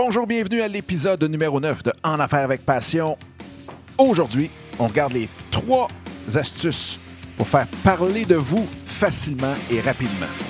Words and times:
Bonjour, 0.00 0.28
bienvenue 0.28 0.60
à 0.60 0.68
l'épisode 0.68 1.24
numéro 1.24 1.58
9 1.58 1.82
de 1.82 1.92
En 2.04 2.20
Affaires 2.20 2.44
avec 2.44 2.64
Passion. 2.64 3.18
Aujourd'hui, 3.98 4.48
on 4.78 4.86
regarde 4.86 5.12
les 5.12 5.28
trois 5.50 5.88
astuces 6.36 7.00
pour 7.36 7.48
faire 7.48 7.66
parler 7.82 8.24
de 8.24 8.36
vous 8.36 8.64
facilement 8.86 9.54
et 9.72 9.80
rapidement. 9.80 10.47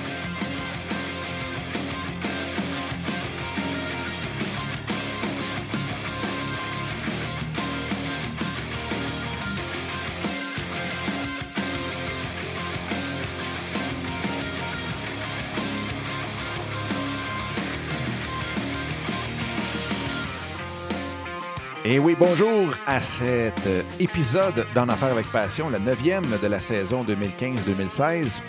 Et 21.91 21.97
oui, 21.97 22.15
bonjour 22.19 22.75
à 22.85 23.01
cet 23.01 23.65
euh, 23.65 23.81
épisode 23.99 24.63
d'En 24.75 24.89
Affaires 24.89 25.11
avec 25.11 25.25
Passion, 25.31 25.71
le 25.71 25.79
neuvième 25.79 26.23
de 26.39 26.45
la 26.45 26.61
saison 26.61 27.03
2015-2016. 27.03 28.43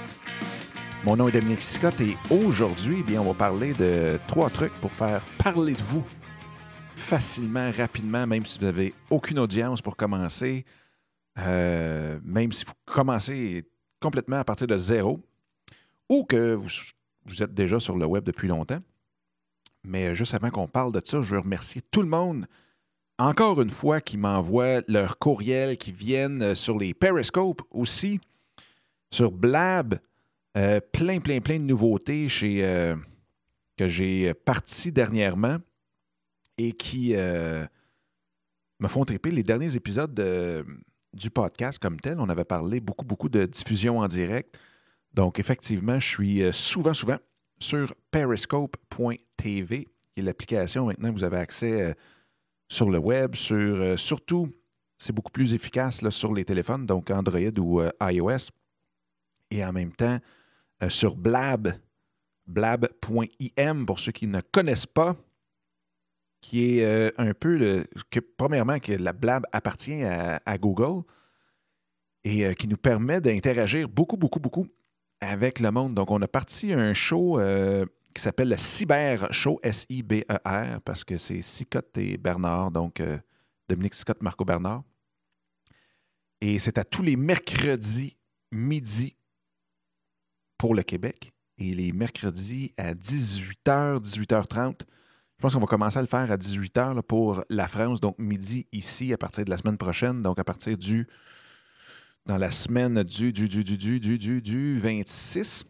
Mon 1.06 1.16
nom 1.16 1.26
est 1.28 1.32
Dominique 1.32 1.62
Scott 1.62 1.98
et 2.02 2.18
aujourd'hui, 2.28 2.98
eh 3.00 3.02
bien, 3.02 3.22
on 3.22 3.32
va 3.32 3.32
parler 3.32 3.72
de 3.72 4.18
trois 4.28 4.50
trucs 4.50 4.74
pour 4.82 4.92
faire 4.92 5.22
parler 5.42 5.72
de 5.72 5.80
vous 5.80 6.04
facilement, 6.96 7.70
rapidement, 7.74 8.26
même 8.26 8.44
si 8.44 8.58
vous 8.58 8.66
n'avez 8.66 8.92
aucune 9.08 9.38
audience 9.38 9.80
pour 9.80 9.96
commencer, 9.96 10.66
euh, 11.38 12.20
même 12.22 12.52
si 12.52 12.66
vous 12.66 12.74
commencez 12.84 13.64
complètement 14.00 14.41
à 14.41 14.44
partir 14.44 14.66
de 14.66 14.77
zéro 14.77 15.18
ou 16.10 16.24
que 16.24 16.52
vous, 16.52 16.68
vous 17.24 17.42
êtes 17.42 17.54
déjà 17.54 17.80
sur 17.80 17.96
le 17.96 18.04
web 18.04 18.22
depuis 18.22 18.48
longtemps. 18.48 18.82
Mais 19.82 20.14
juste 20.14 20.34
avant 20.34 20.50
qu'on 20.50 20.68
parle 20.68 20.92
de 20.92 21.00
ça, 21.02 21.22
je 21.22 21.36
veux 21.36 21.41
remercier 21.41 21.80
tout 21.91 22.02
le 22.02 22.08
monde 22.08 22.46
encore 23.20 23.60
une 23.60 23.70
fois, 23.70 24.00
qui 24.00 24.16
m'envoient 24.16 24.80
leurs 24.88 25.18
courriels, 25.18 25.76
qui 25.76 25.92
viennent 25.92 26.42
euh, 26.42 26.54
sur 26.54 26.78
les 26.78 26.94
Periscope 26.94 27.60
aussi, 27.70 28.18
sur 29.10 29.30
Blab. 29.30 30.00
Euh, 30.56 30.80
plein, 30.92 31.20
plein, 31.20 31.41
plein 31.41 31.58
de 31.58 31.64
nouveautés 31.64 32.26
euh, 32.42 32.96
que 33.76 33.88
j'ai 33.88 34.32
parti 34.32 34.91
dernièrement 34.91 35.58
et 36.58 36.72
qui 36.72 37.14
me 37.14 38.88
font 38.88 39.04
triper. 39.04 39.30
Les 39.30 39.44
derniers 39.44 39.76
épisodes 39.76 40.14
du 41.14 41.30
podcast 41.30 41.78
comme 41.78 42.00
tel, 42.00 42.18
on 42.18 42.28
avait 42.28 42.44
parlé 42.44 42.80
beaucoup, 42.80 43.04
beaucoup 43.04 43.28
de 43.28 43.44
diffusion 43.44 43.98
en 43.98 44.08
direct. 44.08 44.58
Donc, 45.14 45.38
effectivement, 45.38 46.00
je 46.00 46.06
suis 46.06 46.52
souvent, 46.52 46.92
souvent 46.92 47.18
sur 47.60 47.94
periscope.tv, 48.10 49.84
qui 49.84 50.20
est 50.20 50.22
l'application 50.22 50.86
maintenant 50.86 51.12
vous 51.12 51.24
avez 51.24 51.38
accès 51.38 51.94
sur 52.70 52.88
le 52.88 52.98
web, 52.98 53.34
sur 53.34 53.56
euh, 53.56 53.96
surtout, 53.96 54.48
c'est 54.96 55.12
beaucoup 55.12 55.32
plus 55.32 55.52
efficace 55.54 56.08
sur 56.10 56.32
les 56.32 56.44
téléphones, 56.44 56.86
donc 56.86 57.10
Android 57.10 57.58
ou 57.58 57.80
euh, 57.80 57.90
iOS. 58.00 58.50
Et 59.50 59.64
en 59.64 59.72
même 59.72 59.92
temps, 59.92 60.18
euh, 60.82 60.88
sur 60.88 61.16
Blab, 61.16 61.72
blab.im, 62.46 63.84
pour 63.84 63.98
ceux 63.98 64.12
qui 64.12 64.28
ne 64.28 64.41
connaissent 64.41 64.86
pas, 64.86 65.16
qui 66.41 66.78
est 66.78 67.20
un 67.20 67.34
peu 67.34 67.58
le, 67.58 67.84
que, 68.08 68.20
premièrement, 68.20 68.78
que 68.78 68.92
la 68.92 69.12
Blab 69.12 69.44
appartient 69.52 70.02
à, 70.02 70.58
Google 70.58 71.02
et 72.24 72.54
qui 72.54 72.66
nous 72.66 72.78
permet 72.78 73.20
d'interagir 73.20 73.91
beaucoup, 73.91 74.16
beaucoup, 74.16 74.41
beaucoup 74.41 74.66
avec 75.20 75.60
le 75.60 75.70
monde. 75.70 75.94
Donc, 75.94 76.10
on 76.10 76.22
a 76.22 76.28
parti 76.28 76.72
un 76.72 76.94
show 76.94 77.38
qui 78.14 78.22
s'appelle 78.22 78.48
le 78.48 78.56
Cyber 78.56 79.33
Show, 79.33 79.61
S-I-B-E-R, 79.62 80.80
parce 80.83 81.05
que 81.05 81.16
c'est 81.16 81.42
Scott 81.42 81.97
et 81.97 82.16
Bernard, 82.16 82.70
donc 82.70 83.00
euh, 83.00 83.19
Dominique 83.69 83.94
Scott, 83.94 84.20
Marco 84.22 84.44
Bernard. 84.44 84.83
Et 86.41 86.58
c'est 86.58 86.78
à 86.78 86.84
tous 86.84 87.03
les 87.03 87.16
mercredis 87.16 88.16
midi 88.50 89.16
pour 90.59 90.75
le 90.75 90.82
Québec 90.82 91.32
et 91.59 91.75
les 91.75 91.93
mercredis 91.93 92.72
à 92.76 92.94
18h, 92.94 94.00
18h30. 94.00 94.81
Je 94.81 95.42
pense 95.42 95.54
qu'on 95.54 95.60
va 95.60 95.66
commencer 95.66 95.98
à 95.98 96.03
le 96.03 96.06
faire 96.09 96.31
à 96.31 96.37
18h 96.37 97.03
pour 97.03 97.44
la 97.48 97.69
France, 97.69 98.00
donc 98.00 98.19
midi 98.19 98.66
ici 98.72 99.12
à 99.12 99.19
partir 99.19 99.44
de 99.44 99.50
la 99.50 99.56
semaine 99.56 99.78
prochaine, 99.78 100.21
donc 100.21 100.38
à 100.38 100.44
partir 100.44 100.77
du. 100.77 101.06
dans 102.27 102.37
la 102.37 102.50
semaine 102.50 103.03
du, 103.03 103.32
du, 103.32 103.48
du, 103.48 103.65
du, 103.65 103.78
du, 103.78 104.00
du, 104.00 104.19
du, 104.19 104.42
du 104.42 104.78
26 104.78 105.65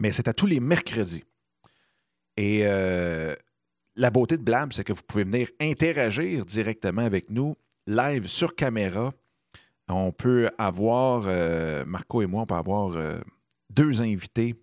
mais 0.00 0.12
c'est 0.12 0.28
à 0.28 0.34
tous 0.34 0.46
les 0.46 0.60
mercredis. 0.60 1.24
Et 2.36 2.60
euh, 2.64 3.34
la 3.96 4.10
beauté 4.10 4.36
de 4.36 4.42
Blab, 4.42 4.72
c'est 4.72 4.84
que 4.84 4.92
vous 4.92 5.02
pouvez 5.06 5.24
venir 5.24 5.48
interagir 5.60 6.44
directement 6.44 7.02
avec 7.02 7.30
nous, 7.30 7.56
live 7.86 8.26
sur 8.26 8.54
caméra. 8.54 9.12
On 9.88 10.12
peut 10.12 10.50
avoir, 10.58 11.24
euh, 11.26 11.84
Marco 11.84 12.22
et 12.22 12.26
moi, 12.26 12.42
on 12.42 12.46
peut 12.46 12.54
avoir 12.54 12.96
euh, 12.96 13.20
deux 13.70 14.02
invités 14.02 14.54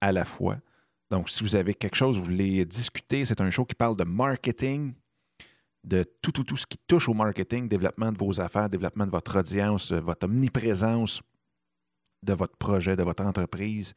à 0.00 0.12
la 0.12 0.24
fois. 0.24 0.58
Donc, 1.10 1.30
si 1.30 1.42
vous 1.42 1.56
avez 1.56 1.74
quelque 1.74 1.94
chose, 1.94 2.16
vous 2.16 2.24
voulez 2.24 2.64
discuter, 2.64 3.24
c'est 3.24 3.40
un 3.40 3.50
show 3.50 3.64
qui 3.64 3.74
parle 3.74 3.96
de 3.96 4.04
marketing, 4.04 4.92
de 5.84 6.04
tout, 6.20 6.32
tout, 6.32 6.44
tout 6.44 6.56
ce 6.56 6.66
qui 6.66 6.78
touche 6.86 7.08
au 7.08 7.14
marketing, 7.14 7.68
développement 7.68 8.12
de 8.12 8.18
vos 8.18 8.40
affaires, 8.40 8.68
développement 8.68 9.06
de 9.06 9.12
votre 9.12 9.38
audience, 9.38 9.92
votre 9.92 10.26
omniprésence 10.26 11.22
de 12.22 12.32
votre 12.32 12.56
projet, 12.56 12.96
de 12.96 13.04
votre 13.04 13.22
entreprise 13.22 13.94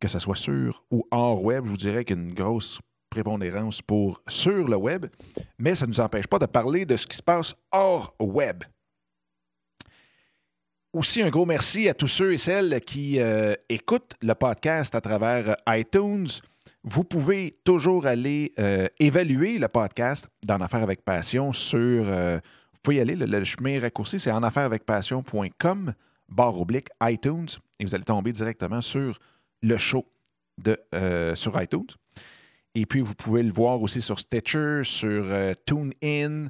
que 0.00 0.08
ce 0.08 0.18
soit 0.18 0.36
sur 0.36 0.84
ou 0.90 1.06
hors 1.10 1.42
web, 1.42 1.64
je 1.64 1.70
vous 1.70 1.76
dirais 1.76 2.04
qu'il 2.04 2.16
y 2.16 2.20
a 2.20 2.22
une 2.22 2.34
grosse 2.34 2.80
prépondérance 3.10 3.82
pour 3.82 4.22
sur 4.28 4.68
le 4.68 4.76
web, 4.76 5.06
mais 5.58 5.74
ça 5.74 5.86
ne 5.86 5.90
nous 5.90 6.00
empêche 6.00 6.26
pas 6.26 6.38
de 6.38 6.46
parler 6.46 6.84
de 6.86 6.96
ce 6.96 7.06
qui 7.06 7.16
se 7.16 7.22
passe 7.22 7.54
hors 7.72 8.14
web. 8.20 8.64
Aussi, 10.94 11.20
un 11.20 11.28
gros 11.28 11.44
merci 11.44 11.88
à 11.88 11.94
tous 11.94 12.08
ceux 12.08 12.32
et 12.32 12.38
celles 12.38 12.80
qui 12.80 13.20
euh, 13.20 13.54
écoutent 13.68 14.14
le 14.22 14.34
podcast 14.34 14.94
à 14.94 15.00
travers 15.00 15.56
iTunes. 15.68 16.26
Vous 16.82 17.04
pouvez 17.04 17.58
toujours 17.62 18.06
aller 18.06 18.52
euh, 18.58 18.86
évaluer 18.98 19.58
le 19.58 19.68
podcast 19.68 20.28
d'En 20.46 20.60
Affaires 20.60 20.82
avec 20.82 21.04
Passion 21.04 21.52
sur. 21.52 22.04
Euh, 22.08 22.38
vous 22.72 22.78
pouvez 22.82 22.96
y 22.96 23.00
aller, 23.00 23.16
le, 23.16 23.44
chemin 23.44 23.78
raccourci, 23.80 24.18
c'est 24.18 24.30
enaffairesavecpassion.com, 24.30 25.92
barre 26.28 26.60
oblique 26.60 26.88
iTunes, 27.02 27.48
et 27.78 27.84
vous 27.84 27.94
allez 27.94 28.04
tomber 28.04 28.32
directement 28.32 28.80
sur 28.80 29.18
le 29.62 29.76
show 29.76 30.06
euh, 30.94 31.34
sur 31.34 31.60
iTunes. 31.60 31.86
Et 32.74 32.86
puis, 32.86 33.00
vous 33.00 33.14
pouvez 33.14 33.42
le 33.42 33.52
voir 33.52 33.80
aussi 33.82 34.02
sur 34.02 34.18
Stitcher, 34.18 34.82
sur 34.84 35.24
euh, 35.26 35.54
TuneIn. 35.66 36.48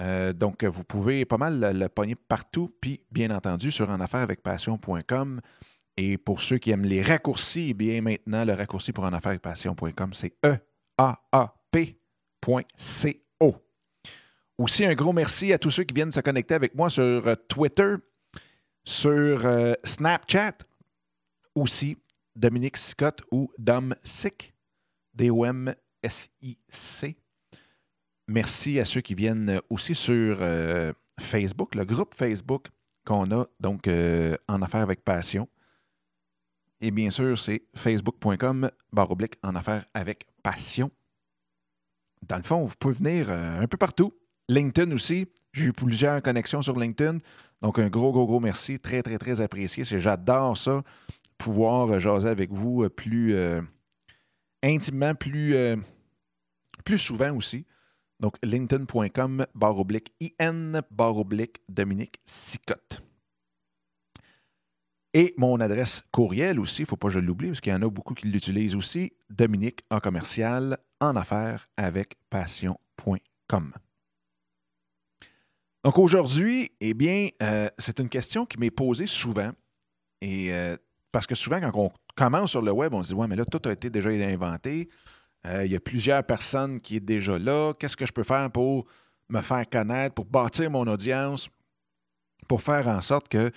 Euh, 0.00 0.32
donc, 0.32 0.64
vous 0.64 0.84
pouvez 0.84 1.24
pas 1.24 1.38
mal 1.38 1.60
le, 1.76 1.88
pogner 1.88 2.14
partout. 2.14 2.72
Puis, 2.80 3.00
bien 3.10 3.30
entendu, 3.30 3.70
sur 3.70 3.90
enaffairesavecpassion.com. 3.90 5.40
Et 5.96 6.16
pour 6.18 6.40
ceux 6.40 6.58
qui 6.58 6.70
aiment 6.70 6.84
les 6.84 7.02
raccourcis, 7.02 7.68
eh 7.70 7.74
bien 7.74 8.00
maintenant, 8.00 8.44
le 8.44 8.52
raccourci 8.52 8.92
pour 8.92 9.04
enaffairesavecpassion.com, 9.06 10.12
c'est 10.14 10.34
E-A-A-P.co. 10.46 11.96
Aussi, 14.58 14.84
un 14.84 14.94
gros 14.94 15.12
merci 15.12 15.52
à 15.52 15.58
tous 15.58 15.70
ceux 15.70 15.84
qui 15.84 15.94
viennent 15.94 16.12
se 16.12 16.20
connecter 16.20 16.54
avec 16.54 16.74
moi 16.76 16.90
sur 16.90 17.36
Twitter, 17.48 17.94
sur 18.84 19.46
Snapchat 19.84 20.58
aussi. 21.54 21.96
Dominique 22.38 22.76
Scott 22.76 23.22
ou 23.32 23.50
Dom 23.58 23.96
Sick, 24.04 24.54
D-O-M-S-I-C. 25.14 27.16
Merci 28.28 28.78
à 28.78 28.84
ceux 28.84 29.00
qui 29.00 29.16
viennent 29.16 29.60
aussi 29.68 29.96
sur 29.96 30.38
euh, 30.40 30.92
Facebook, 31.18 31.74
le 31.74 31.84
groupe 31.84 32.14
Facebook 32.14 32.68
qu'on 33.04 33.32
a 33.32 33.48
donc 33.58 33.88
euh, 33.88 34.36
en 34.46 34.62
affaires 34.62 34.82
avec 34.82 35.02
passion. 35.02 35.48
Et 36.80 36.92
bien 36.92 37.10
sûr, 37.10 37.36
c'est 37.36 37.64
facebook.com 37.74 38.70
barre 38.92 39.16
en 39.42 39.56
affaires 39.56 39.84
avec 39.92 40.28
passion. 40.44 40.92
Dans 42.22 42.36
le 42.36 42.44
fond, 42.44 42.64
vous 42.64 42.76
pouvez 42.78 42.94
venir 42.94 43.30
euh, 43.30 43.60
un 43.60 43.66
peu 43.66 43.76
partout. 43.76 44.12
LinkedIn 44.48 44.92
aussi. 44.92 45.26
J'ai 45.52 45.64
eu 45.64 45.72
plusieurs 45.72 46.22
connexions 46.22 46.62
sur 46.62 46.78
LinkedIn. 46.78 47.18
Donc, 47.62 47.80
un 47.80 47.88
gros, 47.88 48.12
gros, 48.12 48.26
gros 48.26 48.38
merci. 48.38 48.78
Très, 48.78 49.02
très, 49.02 49.18
très 49.18 49.40
apprécié. 49.40 49.82
J'adore 49.84 50.56
ça 50.56 50.84
pouvoir 51.38 51.90
euh, 51.90 51.98
jaser 51.98 52.28
avec 52.28 52.52
vous 52.52 52.82
euh, 52.82 52.90
plus 52.90 53.34
euh, 53.34 53.62
intimement, 54.62 55.14
plus, 55.14 55.54
plus 56.84 56.98
souvent 56.98 57.34
aussi. 57.34 57.64
Donc, 58.18 58.36
linkedin.com, 58.42 59.46
barre 59.54 59.84
IN, 60.40 60.80
barre 60.90 61.24
Dominique 61.68 62.18
Sicotte. 62.24 63.00
Et 65.14 65.32
mon 65.38 65.60
adresse 65.60 66.02
courriel 66.10 66.58
aussi, 66.58 66.82
il 66.82 66.84
ne 66.84 66.88
faut 66.88 66.96
pas 66.96 67.06
que 67.08 67.14
je 67.14 67.20
l'oublie, 67.20 67.48
parce 67.48 67.60
qu'il 67.60 67.72
y 67.72 67.76
en 67.76 67.82
a 67.82 67.88
beaucoup 67.88 68.14
qui 68.14 68.26
l'utilisent 68.26 68.74
aussi, 68.74 69.12
Dominique 69.30 69.84
en 69.90 70.00
commercial, 70.00 70.78
en 71.00 71.14
affaires 71.14 71.68
avec 71.76 72.16
passion.com. 72.28 73.72
Donc 75.84 75.98
aujourd'hui, 75.98 76.72
eh 76.80 76.94
bien, 76.94 77.28
c'est 77.78 78.00
une 78.00 78.08
question 78.08 78.44
qui 78.44 78.58
m'est 78.58 78.72
posée 78.72 79.06
souvent. 79.06 79.52
Et 80.20 80.52
parce 81.12 81.26
que 81.26 81.34
souvent, 81.34 81.60
quand 81.60 81.72
on 81.74 81.90
commence 82.14 82.50
sur 82.50 82.62
le 82.62 82.72
web, 82.72 82.94
on 82.94 83.02
se 83.02 83.08
dit 83.08 83.14
Ouais, 83.14 83.26
mais 83.26 83.36
là, 83.36 83.44
tout 83.44 83.66
a 83.68 83.72
été 83.72 83.90
déjà 83.90 84.10
inventé. 84.10 84.88
Euh, 85.46 85.64
il 85.64 85.72
y 85.72 85.76
a 85.76 85.80
plusieurs 85.80 86.24
personnes 86.24 86.80
qui 86.80 86.96
sont 86.96 87.04
déjà 87.04 87.38
là. 87.38 87.72
Qu'est-ce 87.78 87.96
que 87.96 88.06
je 88.06 88.12
peux 88.12 88.24
faire 88.24 88.50
pour 88.50 88.86
me 89.28 89.40
faire 89.40 89.68
connaître, 89.68 90.14
pour 90.14 90.24
bâtir 90.24 90.70
mon 90.70 90.86
audience, 90.86 91.48
pour 92.48 92.62
faire 92.62 92.88
en 92.88 93.00
sorte 93.00 93.28
que 93.28 93.50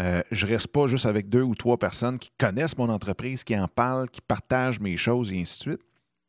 euh, 0.00 0.22
je 0.30 0.46
ne 0.46 0.52
reste 0.52 0.68
pas 0.68 0.86
juste 0.86 1.06
avec 1.06 1.28
deux 1.28 1.42
ou 1.42 1.54
trois 1.54 1.78
personnes 1.78 2.18
qui 2.18 2.30
connaissent 2.38 2.76
mon 2.76 2.88
entreprise, 2.90 3.44
qui 3.44 3.58
en 3.58 3.66
parlent, 3.66 4.10
qui 4.10 4.20
partagent 4.20 4.80
mes 4.80 4.96
choses 4.96 5.32
et 5.32 5.40
ainsi 5.40 5.58
de 5.58 5.62
suite. 5.70 5.80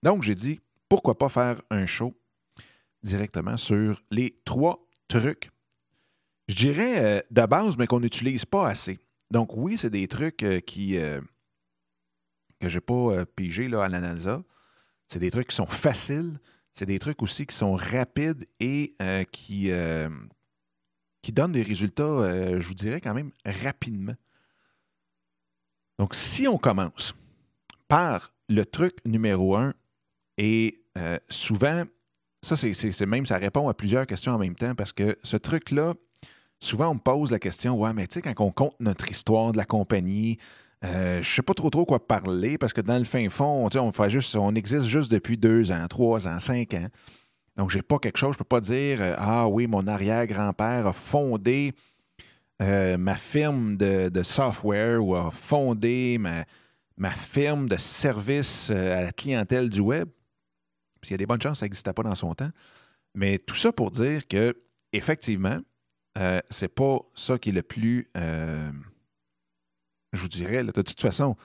Donc, 0.03 0.23
j'ai 0.23 0.35
dit, 0.35 0.59
pourquoi 0.87 1.17
pas 1.17 1.27
faire 1.27 1.61
un 1.69 1.85
show 1.85 2.13
directement 3.03 3.57
sur 3.57 4.01
les 4.09 4.39
trois 4.45 4.87
trucs. 5.07 5.49
Je 6.47 6.55
dirais 6.55 7.03
euh, 7.03 7.21
de 7.29 7.45
base, 7.45 7.77
mais 7.77 7.87
qu'on 7.87 7.99
n'utilise 7.99 8.45
pas 8.45 8.69
assez. 8.69 8.99
Donc, 9.31 9.55
oui, 9.55 9.77
c'est 9.77 9.89
des 9.89 10.07
trucs 10.07 10.45
qui, 10.65 10.97
que 12.59 12.69
je 12.69 12.77
n'ai 12.77 12.81
pas 12.81 13.25
pigé 13.25 13.67
là, 13.67 13.83
à 13.83 13.89
l'analyse. 13.89 14.29
C'est 15.07 15.19
des 15.19 15.31
trucs 15.31 15.47
qui 15.47 15.55
sont 15.55 15.65
faciles. 15.65 16.39
C'est 16.77 16.85
des 16.85 16.99
trucs 16.99 17.23
aussi 17.23 17.47
qui 17.47 17.55
sont 17.55 17.73
rapides 17.73 18.45
et 18.59 18.95
euh, 19.01 19.23
qui, 19.23 19.71
euh, 19.71 20.09
qui 21.23 21.31
donnent 21.31 21.53
des 21.53 21.63
résultats, 21.63 22.03
euh, 22.03 22.61
je 22.61 22.67
vous 22.67 22.75
dirais, 22.75 23.01
quand 23.01 23.15
même 23.15 23.31
rapidement. 23.43 24.13
Donc, 25.97 26.13
si 26.13 26.47
on 26.47 26.59
commence 26.59 27.15
par 27.87 28.31
le 28.47 28.63
truc 28.63 29.03
numéro 29.05 29.55
un, 29.55 29.73
et 30.37 30.83
souvent, 31.29 31.85
ça, 32.43 32.55
c'est 32.55 33.05
même, 33.07 33.25
ça 33.25 33.37
répond 33.37 33.69
à 33.69 33.73
plusieurs 33.73 34.05
questions 34.05 34.33
en 34.33 34.37
même 34.37 34.55
temps 34.55 34.75
parce 34.75 34.93
que 34.93 35.17
ce 35.23 35.37
truc-là, 35.37 35.95
souvent, 36.59 36.89
on 36.89 36.95
me 36.95 36.99
pose 36.99 37.31
la 37.31 37.39
question 37.39 37.75
Ouais, 37.75 37.93
mais 37.93 38.07
tu 38.07 38.15
sais, 38.15 38.21
quand 38.21 38.33
on 38.43 38.51
compte 38.51 38.75
notre 38.79 39.09
histoire 39.09 39.51
de 39.51 39.57
la 39.57 39.65
compagnie, 39.65 40.37
euh, 40.83 41.23
je 41.23 41.29
sais 41.29 41.41
pas 41.41 41.55
trop 41.55 41.71
trop 41.71 41.85
quoi 41.85 42.05
parler 42.05 42.59
parce 42.59 42.71
que 42.71 42.81
dans 42.81 42.99
le 42.99 43.03
fin 43.03 43.27
fond, 43.29 43.67
on, 43.73 44.09
juste, 44.09 44.37
existe 44.55 44.85
juste 44.85 45.11
depuis 45.11 45.37
deux 45.37 45.71
ans, 45.71 45.87
trois 45.87 46.27
ans, 46.27 46.39
cinq 46.39 46.73
ans. 46.75 46.87
Donc, 47.55 47.71
je 47.71 47.77
n'ai 47.77 47.81
pas 47.81 47.97
quelque 47.97 48.17
chose, 48.17 48.33
je 48.33 48.37
peux 48.37 48.43
pas 48.43 48.61
dire 48.61 48.99
euh, 49.01 49.15
Ah 49.17 49.47
oui, 49.47 49.65
mon 49.65 49.87
arrière-grand-père 49.87 50.85
a 50.85 50.93
fondé 50.93 51.73
euh, 52.61 52.97
ma 52.97 53.15
firme 53.15 53.77
de, 53.77 54.23
software 54.23 55.03
ou 55.03 55.15
a 55.15 55.31
fondé 55.31 56.19
ma, 56.19 57.09
firme 57.09 57.67
de 57.67 57.77
service 57.77 58.69
à 58.69 59.01
la 59.03 59.11
clientèle 59.11 59.69
du 59.69 59.79
web. 59.79 60.07
Puis 61.01 61.09
il 61.09 61.11
y 61.11 61.15
a 61.15 61.17
des 61.17 61.25
bonnes 61.25 61.41
chances 61.41 61.59
ça 61.59 61.65
n'existait 61.65 61.93
pas 61.93 62.03
dans 62.03 62.15
son 62.15 62.35
temps. 62.35 62.51
Mais 63.15 63.39
tout 63.39 63.55
ça 63.55 63.71
pour 63.71 63.89
dire 63.89 64.27
que, 64.27 64.55
effectivement, 64.93 65.59
ce 66.17 66.65
n'est 66.65 66.69
pas 66.69 66.99
ça 67.13 67.37
qui 67.37 67.49
est 67.49 67.53
le 67.53 67.63
plus 67.63 68.09
je 70.13 70.21
vous 70.21 70.27
dirais, 70.27 70.63
de 70.63 70.71
toute 70.71 71.01
façon, 71.01 71.35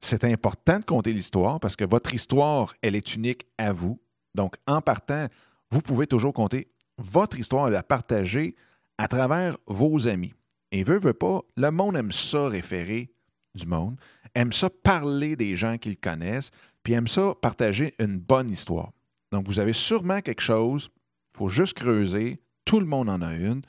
c'est 0.00 0.24
important 0.24 0.78
de 0.78 0.84
compter 0.84 1.12
l'histoire 1.12 1.60
parce 1.60 1.76
que 1.76 1.84
votre 1.84 2.14
histoire, 2.14 2.72
elle 2.82 2.96
est 2.96 3.14
unique 3.14 3.46
à 3.58 3.72
vous. 3.72 4.00
Donc, 4.34 4.56
en 4.66 4.80
partant, 4.80 5.28
vous 5.70 5.80
pouvez 5.80 6.06
toujours 6.06 6.32
compter 6.32 6.68
votre 6.98 7.38
histoire 7.38 7.68
et 7.68 7.70
la 7.70 7.82
partager 7.82 8.56
à 8.98 9.08
travers 9.08 9.56
vos 9.66 10.08
amis. 10.08 10.34
Et 10.70 10.84
veut, 10.84 10.98
veut 10.98 11.12
pas, 11.12 11.40
le 11.56 11.70
monde 11.70 11.96
aime 11.96 12.12
ça 12.12 12.48
référer 12.48 13.12
du 13.54 13.66
monde, 13.66 13.96
aime 14.34 14.52
ça 14.52 14.70
parler 14.70 15.36
des 15.36 15.56
gens 15.56 15.76
qu'ils 15.78 15.98
connaissent, 15.98 16.50
puis 16.82 16.94
aime 16.94 17.08
ça 17.08 17.34
partager 17.40 17.94
une 17.98 18.18
bonne 18.18 18.50
histoire. 18.50 18.92
Donc, 19.30 19.46
vous 19.46 19.60
avez 19.60 19.72
sûrement 19.72 20.20
quelque 20.20 20.40
chose, 20.40 20.90
il 21.34 21.38
faut 21.38 21.48
juste 21.48 21.74
creuser, 21.74 22.40
tout 22.64 22.80
le 22.80 22.86
monde 22.86 23.10
en 23.10 23.20
a 23.20 23.34
une 23.34 23.62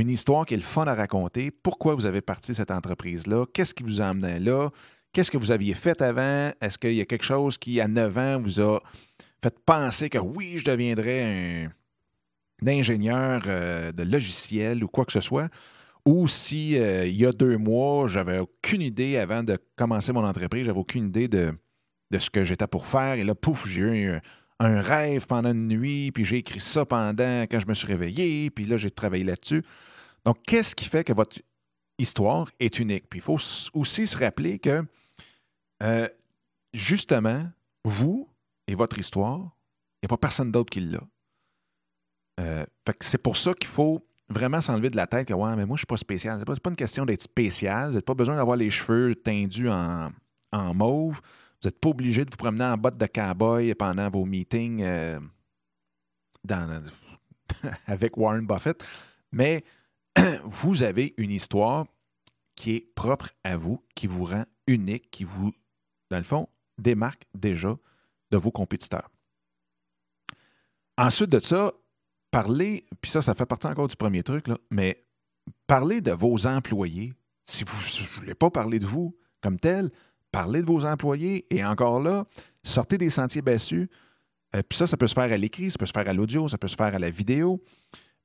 une 0.00 0.10
histoire 0.10 0.44
qui 0.44 0.54
est 0.54 0.58
le 0.58 0.62
fun 0.62 0.86
à 0.86 0.94
raconter. 0.94 1.50
Pourquoi 1.50 1.94
vous 1.94 2.06
avez 2.06 2.20
parti 2.20 2.54
cette 2.54 2.70
entreprise-là? 2.70 3.46
Qu'est-ce 3.52 3.72
qui 3.72 3.84
vous 3.84 4.00
a 4.00 4.06
amené 4.06 4.40
là? 4.40 4.70
Qu'est-ce 5.12 5.30
que 5.30 5.38
vous 5.38 5.52
aviez 5.52 5.74
fait 5.74 6.02
avant? 6.02 6.50
Est-ce 6.60 6.76
qu'il 6.76 6.94
y 6.94 7.00
a 7.00 7.04
quelque 7.04 7.24
chose 7.24 7.56
qui, 7.56 7.80
à 7.80 7.86
9 7.86 8.18
ans, 8.18 8.40
vous 8.40 8.60
a 8.60 8.80
fait 9.40 9.56
penser 9.64 10.10
que 10.10 10.18
oui, 10.18 10.58
je 10.58 10.64
deviendrais 10.64 11.22
un, 11.22 12.66
ingénieur 12.66 13.42
euh, 13.46 13.92
de 13.92 14.02
logiciel 14.02 14.82
ou 14.82 14.88
quoi 14.88 15.04
que 15.04 15.12
ce 15.12 15.20
soit? 15.20 15.48
Ou 16.04 16.26
si 16.26 16.76
euh, 16.76 17.06
il 17.06 17.14
y 17.14 17.24
a 17.24 17.32
deux 17.32 17.56
mois, 17.56 18.08
j'avais 18.08 18.40
aucune 18.40 18.82
idée 18.82 19.16
avant 19.16 19.44
de 19.44 19.56
commencer 19.76 20.12
mon 20.12 20.24
entreprise, 20.24 20.66
j'avais 20.66 20.78
aucune 20.78 21.06
idée 21.06 21.28
de, 21.28 21.54
de 22.10 22.18
ce 22.18 22.30
que 22.30 22.44
j'étais 22.44 22.66
pour 22.66 22.86
faire. 22.86 23.14
Et 23.14 23.22
là, 23.22 23.36
pouf, 23.36 23.68
j'ai 23.68 23.80
eu 23.80 24.10
un, 24.10 24.20
un 24.60 24.80
rêve 24.80 25.26
pendant 25.26 25.52
une 25.52 25.68
nuit, 25.68 26.12
puis 26.12 26.24
j'ai 26.24 26.36
écrit 26.36 26.60
ça 26.60 26.84
pendant 26.84 27.42
quand 27.42 27.60
je 27.60 27.66
me 27.66 27.74
suis 27.74 27.86
réveillé, 27.86 28.50
puis 28.50 28.64
là, 28.64 28.76
j'ai 28.76 28.90
travaillé 28.90 29.24
là-dessus. 29.24 29.64
Donc, 30.24 30.38
qu'est-ce 30.46 30.74
qui 30.74 30.86
fait 30.86 31.04
que 31.04 31.12
votre 31.12 31.40
histoire 31.98 32.48
est 32.60 32.78
unique? 32.78 33.08
Puis 33.08 33.18
il 33.18 33.22
faut 33.22 33.38
aussi 33.74 34.06
se 34.06 34.16
rappeler 34.16 34.58
que, 34.58 34.84
euh, 35.82 36.08
justement, 36.72 37.46
vous 37.84 38.28
et 38.66 38.74
votre 38.74 38.98
histoire, 38.98 39.38
il 39.38 40.04
n'y 40.04 40.06
a 40.06 40.08
pas 40.08 40.16
personne 40.18 40.50
d'autre 40.50 40.70
qui 40.70 40.80
l'a. 40.80 41.02
Euh, 42.40 42.64
c'est 43.00 43.18
pour 43.18 43.36
ça 43.36 43.54
qu'il 43.54 43.68
faut 43.68 44.06
vraiment 44.28 44.60
s'enlever 44.60 44.90
de 44.90 44.96
la 44.96 45.06
tête 45.06 45.28
que, 45.28 45.34
ouais, 45.34 45.56
mais 45.56 45.66
moi, 45.66 45.68
je 45.68 45.72
ne 45.72 45.76
suis 45.78 45.86
pas 45.86 45.96
spécial. 45.96 46.36
Ce 46.36 46.50
n'est 46.50 46.60
pas, 46.60 46.70
une 46.70 46.76
question 46.76 47.04
d'être 47.04 47.22
spécial. 47.22 47.86
Vous 47.86 47.92
n'avez 47.92 48.02
pas 48.02 48.14
besoin 48.14 48.36
d'avoir 48.36 48.56
les 48.56 48.70
cheveux 48.70 49.14
tendus 49.14 49.68
en, 49.68 50.10
en 50.52 50.74
mauve. 50.74 51.20
Vous 51.64 51.68
n'êtes 51.68 51.80
pas 51.80 51.88
obligé 51.88 52.26
de 52.26 52.30
vous 52.30 52.36
promener 52.36 52.64
en 52.64 52.76
botte 52.76 52.98
de 52.98 53.06
cowboy 53.06 53.74
pendant 53.74 54.10
vos 54.10 54.26
meetings 54.26 54.82
euh, 54.82 55.18
avec 57.86 58.18
Warren 58.18 58.46
Buffett, 58.46 58.84
mais 59.32 59.64
vous 60.44 60.82
avez 60.82 61.14
une 61.16 61.30
histoire 61.30 61.86
qui 62.54 62.72
est 62.76 62.94
propre 62.94 63.30
à 63.44 63.56
vous, 63.56 63.82
qui 63.94 64.06
vous 64.06 64.26
rend 64.26 64.44
unique, 64.66 65.10
qui 65.10 65.24
vous, 65.24 65.54
dans 66.10 66.18
le 66.18 66.24
fond, 66.24 66.50
démarque 66.76 67.24
déjà 67.32 67.74
de 68.30 68.36
vos 68.36 68.50
compétiteurs. 68.50 69.10
Ensuite 70.98 71.30
de 71.30 71.40
ça, 71.40 71.72
parlez, 72.30 72.84
puis 73.00 73.10
ça, 73.10 73.22
ça 73.22 73.34
fait 73.34 73.46
partie 73.46 73.68
encore 73.68 73.88
du 73.88 73.96
premier 73.96 74.22
truc, 74.22 74.48
là, 74.48 74.58
mais 74.70 75.02
parlez 75.66 76.02
de 76.02 76.12
vos 76.12 76.46
employés. 76.46 77.14
Si 77.46 77.64
vous 77.64 77.74
ne 77.74 78.08
voulez 78.20 78.34
pas 78.34 78.50
parler 78.50 78.78
de 78.78 78.86
vous 78.86 79.16
comme 79.40 79.58
tel, 79.58 79.90
parlez 80.34 80.62
de 80.62 80.66
vos 80.66 80.84
employés 80.84 81.46
et 81.50 81.64
encore 81.64 82.00
là, 82.00 82.26
sortez 82.64 82.98
des 82.98 83.10
sentiers 83.10 83.40
battus. 83.40 83.88
Euh, 84.56 84.62
puis 84.68 84.76
ça, 84.76 84.86
ça 84.88 84.96
peut 84.96 85.06
se 85.06 85.14
faire 85.14 85.32
à 85.32 85.36
l'écrit, 85.36 85.70
ça 85.70 85.78
peut 85.78 85.86
se 85.86 85.92
faire 85.92 86.08
à 86.08 86.12
l'audio, 86.12 86.48
ça 86.48 86.58
peut 86.58 86.68
se 86.68 86.74
faire 86.74 86.92
à 86.94 86.98
la 86.98 87.10
vidéo. 87.10 87.62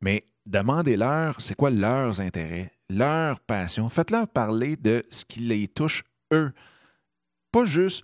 Mais 0.02 0.26
demandez-leur 0.46 1.40
c'est 1.40 1.56
quoi 1.56 1.70
leurs 1.70 2.20
intérêts, 2.20 2.72
leur 2.90 3.40
passion? 3.42 3.90
Faites-leur 3.90 4.28
parler 4.28 4.76
de 4.76 5.04
ce 5.12 5.24
qui 5.24 5.42
les 5.42 5.68
touche 5.68 6.04
eux. 6.34 6.52
Pas 7.52 7.66
juste 7.66 8.04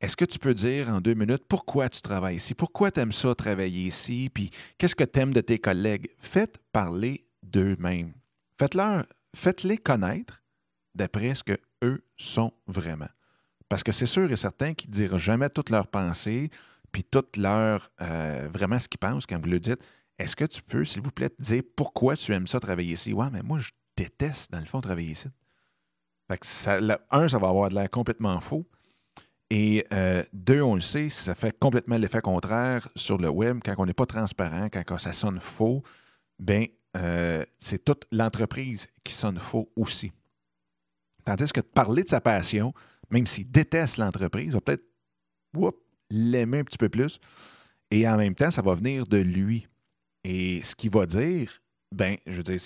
est-ce 0.00 0.16
que 0.16 0.24
tu 0.24 0.38
peux 0.38 0.54
dire 0.54 0.88
en 0.88 1.00
deux 1.00 1.14
minutes 1.14 1.44
pourquoi 1.48 1.88
tu 1.88 2.00
travailles 2.00 2.36
ici, 2.36 2.54
pourquoi 2.54 2.90
tu 2.90 3.00
aimes 3.00 3.12
ça 3.12 3.34
travailler 3.34 3.86
ici, 3.86 4.30
puis 4.32 4.50
qu'est-ce 4.78 4.96
que 4.96 5.04
tu 5.04 5.20
aimes 5.20 5.32
de 5.32 5.40
tes 5.40 5.58
collègues? 5.58 6.10
Faites 6.18 6.58
parler 6.72 7.24
d'eux-mêmes. 7.42 8.12
Faites-leur, 8.58 9.06
faites-les 9.34 9.78
connaître 9.78 10.42
d'après 10.94 11.34
ce 11.34 11.44
qu'eux 11.44 12.04
sont 12.16 12.52
vraiment. 12.66 13.08
Parce 13.72 13.82
que 13.82 13.92
c'est 13.92 14.04
sûr 14.04 14.30
et 14.30 14.36
certain 14.36 14.74
qu'ils 14.74 14.90
ne 14.90 14.94
diront 14.96 15.16
jamais 15.16 15.48
toutes 15.48 15.70
leurs 15.70 15.86
pensées, 15.86 16.50
puis 16.92 17.04
toutes 17.04 17.38
leurs. 17.38 17.90
Euh, 18.02 18.46
vraiment 18.52 18.78
ce 18.78 18.86
qu'ils 18.86 18.98
pensent 18.98 19.24
quand 19.24 19.40
vous 19.40 19.48
le 19.48 19.58
dites. 19.60 19.82
Est-ce 20.18 20.36
que 20.36 20.44
tu 20.44 20.60
peux, 20.60 20.84
s'il 20.84 21.00
vous 21.00 21.10
plaît, 21.10 21.30
te 21.30 21.40
dire 21.40 21.62
pourquoi 21.74 22.14
tu 22.14 22.34
aimes 22.34 22.46
ça 22.46 22.60
travailler 22.60 22.92
ici? 22.92 23.14
Ouais, 23.14 23.30
mais 23.32 23.40
moi, 23.42 23.60
je 23.60 23.70
déteste, 23.96 24.52
dans 24.52 24.60
le 24.60 24.66
fond, 24.66 24.82
travailler 24.82 25.12
ici. 25.12 25.26
Fait 26.30 26.36
que 26.36 26.44
ça, 26.44 26.80
un, 27.10 27.28
ça 27.28 27.38
va 27.38 27.48
avoir 27.48 27.70
de 27.70 27.74
l'air 27.74 27.90
complètement 27.90 28.38
faux. 28.40 28.68
Et 29.48 29.86
euh, 29.90 30.22
deux, 30.34 30.60
on 30.60 30.74
le 30.74 30.82
sait, 30.82 31.08
ça 31.08 31.34
fait 31.34 31.58
complètement 31.58 31.96
l'effet 31.96 32.20
contraire 32.20 32.86
sur 32.94 33.16
le 33.16 33.30
web. 33.30 33.60
Quand 33.64 33.74
on 33.78 33.86
n'est 33.86 33.94
pas 33.94 34.04
transparent, 34.04 34.68
quand, 34.70 34.98
ça 34.98 35.14
sonne 35.14 35.40
faux, 35.40 35.82
bien, 36.38 36.66
euh, 36.98 37.42
c'est 37.58 37.82
toute 37.82 38.04
l'entreprise 38.12 38.86
qui 39.02 39.14
sonne 39.14 39.38
faux 39.38 39.72
aussi. 39.76 40.12
Tandis 41.24 41.50
que 41.50 41.60
de 41.60 41.66
parler 41.66 42.02
de 42.02 42.10
sa 42.10 42.20
passion, 42.20 42.74
même 43.12 43.26
s'il 43.26 43.50
déteste 43.50 43.98
l'entreprise, 43.98 44.54
va 44.54 44.60
peut-être 44.60 44.84
l'aimer 46.10 46.60
un 46.60 46.64
petit 46.64 46.78
peu 46.78 46.88
plus. 46.88 47.20
Et 47.90 48.08
en 48.08 48.16
même 48.16 48.34
temps, 48.34 48.50
ça 48.50 48.62
va 48.62 48.74
venir 48.74 49.06
de 49.06 49.18
lui. 49.18 49.68
Et 50.24 50.62
ce 50.62 50.74
qu'il 50.74 50.90
va 50.90 51.06
dire, 51.06 51.60
ben, 51.92 52.16
je 52.26 52.32
veux 52.32 52.42
dire, 52.42 52.60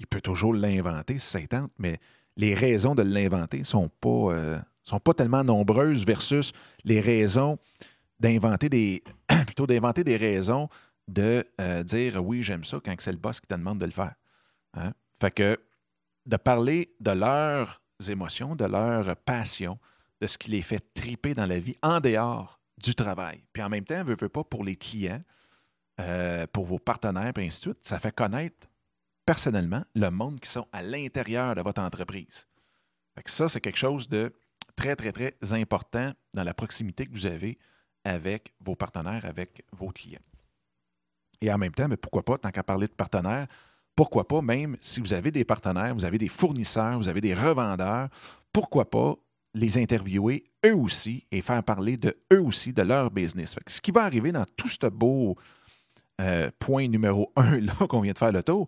il 0.00 0.06
peut 0.06 0.20
toujours 0.20 0.52
l'inventer 0.52 1.18
si 1.18 1.26
ça 1.26 1.40
tente, 1.46 1.70
mais 1.78 1.98
les 2.36 2.54
raisons 2.54 2.94
de 2.94 3.02
l'inventer 3.02 3.60
ne 3.60 3.64
sont, 3.64 3.88
pas, 3.88 4.32
euh, 4.32 4.58
sont 4.82 5.00
pas 5.00 5.14
tellement 5.14 5.44
nombreuses 5.44 6.04
versus 6.04 6.52
les 6.84 7.00
raisons 7.00 7.58
d'inventer 8.18 8.68
des. 8.68 9.02
plutôt 9.46 9.66
d'inventer 9.66 10.04
des 10.04 10.16
raisons 10.16 10.68
de 11.06 11.44
euh, 11.60 11.82
dire 11.84 12.24
oui, 12.24 12.42
j'aime 12.42 12.64
ça 12.64 12.80
quand 12.84 12.94
c'est 12.98 13.12
le 13.12 13.18
boss 13.18 13.40
qui 13.40 13.46
te 13.46 13.54
demande 13.54 13.78
de 13.78 13.86
le 13.86 13.92
faire. 13.92 14.14
Hein? 14.74 14.92
Fait 15.20 15.30
que 15.30 15.58
de 16.26 16.36
parler 16.36 16.94
de 16.98 17.12
leur 17.12 17.80
émotions, 18.08 18.56
de 18.56 18.64
leur 18.64 19.16
passion, 19.16 19.78
de 20.20 20.26
ce 20.26 20.38
qui 20.38 20.50
les 20.50 20.62
fait 20.62 20.80
triper 20.94 21.34
dans 21.34 21.46
la 21.46 21.58
vie 21.58 21.76
en 21.82 22.00
dehors 22.00 22.60
du 22.78 22.94
travail. 22.94 23.42
Puis 23.52 23.62
en 23.62 23.68
même 23.68 23.84
temps, 23.84 24.02
veut, 24.04 24.16
veut 24.16 24.28
pas 24.28 24.44
pour 24.44 24.64
les 24.64 24.76
clients, 24.76 25.22
euh, 26.00 26.46
pour 26.52 26.64
vos 26.66 26.78
partenaires, 26.78 27.32
et 27.36 27.46
ainsi 27.46 27.60
de 27.60 27.72
suite, 27.72 27.78
ça 27.86 27.98
fait 27.98 28.14
connaître 28.14 28.68
personnellement 29.24 29.84
le 29.94 30.10
monde 30.10 30.40
qui 30.40 30.48
sont 30.48 30.66
à 30.72 30.82
l'intérieur 30.82 31.54
de 31.54 31.60
votre 31.62 31.80
entreprise. 31.80 32.46
ça, 33.26 33.48
c'est 33.48 33.60
quelque 33.60 33.78
chose 33.78 34.08
de 34.08 34.32
très, 34.76 34.94
très, 34.94 35.12
très 35.12 35.34
important 35.52 36.12
dans 36.34 36.44
la 36.44 36.54
proximité 36.54 37.06
que 37.06 37.12
vous 37.12 37.26
avez 37.26 37.58
avec 38.04 38.54
vos 38.60 38.76
partenaires, 38.76 39.24
avec 39.24 39.64
vos 39.72 39.88
clients. 39.88 40.20
Et 41.40 41.52
en 41.52 41.58
même 41.58 41.72
temps, 41.72 41.88
mais 41.88 41.96
pourquoi 41.96 42.24
pas, 42.24 42.38
tant 42.38 42.50
qu'à 42.50 42.62
parler 42.62 42.86
de 42.86 42.92
partenaires, 42.92 43.48
pourquoi 43.96 44.28
pas, 44.28 44.42
même 44.42 44.76
si 44.82 45.00
vous 45.00 45.12
avez 45.14 45.30
des 45.30 45.44
partenaires, 45.44 45.94
vous 45.94 46.04
avez 46.04 46.18
des 46.18 46.28
fournisseurs, 46.28 46.98
vous 46.98 47.08
avez 47.08 47.22
des 47.22 47.34
revendeurs, 47.34 48.08
pourquoi 48.52 48.88
pas 48.88 49.16
les 49.54 49.78
interviewer 49.78 50.44
eux 50.66 50.76
aussi 50.76 51.26
et 51.32 51.40
faire 51.40 51.62
parler 51.62 51.96
de 51.96 52.14
eux 52.32 52.40
aussi, 52.40 52.72
de 52.72 52.82
leur 52.82 53.10
business? 53.10 53.56
ce 53.66 53.80
qui 53.80 53.90
va 53.90 54.04
arriver 54.04 54.30
dans 54.32 54.44
tout 54.56 54.68
ce 54.68 54.86
beau 54.86 55.36
euh, 56.20 56.50
point 56.58 56.88
numéro 56.88 57.32
un 57.36 57.58
là 57.58 57.72
qu'on 57.88 58.02
vient 58.02 58.12
de 58.12 58.18
faire 58.18 58.32
le 58.32 58.42
tour, 58.42 58.66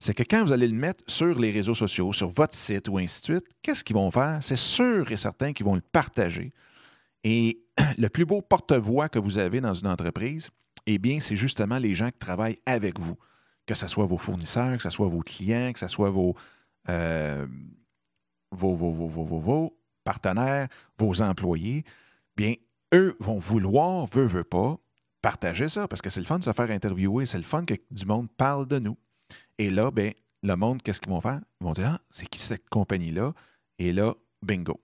c'est 0.00 0.14
que 0.14 0.22
quand 0.22 0.42
vous 0.42 0.52
allez 0.52 0.66
le 0.66 0.74
mettre 0.74 1.04
sur 1.06 1.38
les 1.38 1.50
réseaux 1.50 1.74
sociaux, 1.74 2.12
sur 2.12 2.28
votre 2.28 2.54
site 2.54 2.88
ou 2.88 2.98
ainsi 2.98 3.20
de 3.20 3.24
suite, 3.24 3.44
qu'est-ce 3.62 3.84
qu'ils 3.84 3.94
vont 3.94 4.10
faire? 4.10 4.38
C'est 4.40 4.56
sûr 4.56 5.12
et 5.12 5.16
certain 5.16 5.52
qu'ils 5.52 5.66
vont 5.66 5.76
le 5.76 5.80
partager. 5.80 6.52
Et 7.24 7.62
le 7.98 8.08
plus 8.08 8.24
beau 8.24 8.40
porte-voix 8.40 9.08
que 9.08 9.18
vous 9.18 9.38
avez 9.38 9.60
dans 9.60 9.74
une 9.74 9.86
entreprise, 9.86 10.50
eh 10.86 10.98
bien, 10.98 11.20
c'est 11.20 11.36
justement 11.36 11.78
les 11.78 11.94
gens 11.94 12.10
qui 12.10 12.18
travaillent 12.18 12.58
avec 12.66 12.98
vous. 12.98 13.16
Que 13.66 13.74
ce 13.74 13.86
soit 13.86 14.06
vos 14.06 14.18
fournisseurs, 14.18 14.76
que 14.76 14.82
ce 14.82 14.90
soit 14.90 15.08
vos 15.08 15.20
clients, 15.20 15.72
que 15.72 15.78
ce 15.78 15.88
soit 15.88 16.10
vos, 16.10 16.34
euh, 16.88 17.46
vos, 18.50 18.74
vos, 18.74 18.92
vos, 18.92 19.38
vos, 19.38 19.78
partenaires, 20.04 20.68
vos 20.98 21.22
employés. 21.22 21.84
Bien, 22.36 22.54
eux 22.92 23.16
vont 23.20 23.38
vouloir, 23.38 24.06
veut, 24.06 24.26
veut 24.26 24.44
pas, 24.44 24.78
partager 25.20 25.68
ça 25.68 25.86
parce 25.86 26.02
que 26.02 26.10
c'est 26.10 26.20
le 26.20 26.26
fun 26.26 26.38
de 26.38 26.44
se 26.44 26.52
faire 26.52 26.70
interviewer, 26.70 27.26
c'est 27.26 27.38
le 27.38 27.44
fun 27.44 27.64
que 27.64 27.74
du 27.90 28.06
monde 28.06 28.28
parle 28.36 28.66
de 28.66 28.78
nous. 28.78 28.98
Et 29.58 29.70
là, 29.70 29.90
bien, 29.90 30.12
le 30.42 30.56
monde, 30.56 30.82
qu'est-ce 30.82 31.00
qu'ils 31.00 31.12
vont 31.12 31.20
faire? 31.20 31.40
Ils 31.60 31.64
vont 31.64 31.72
dire 31.72 31.92
Ah, 31.94 32.00
c'est 32.10 32.28
qui 32.28 32.38
cette 32.38 32.68
compagnie-là? 32.68 33.32
Et 33.78 33.92
là, 33.92 34.14
bingo. 34.42 34.80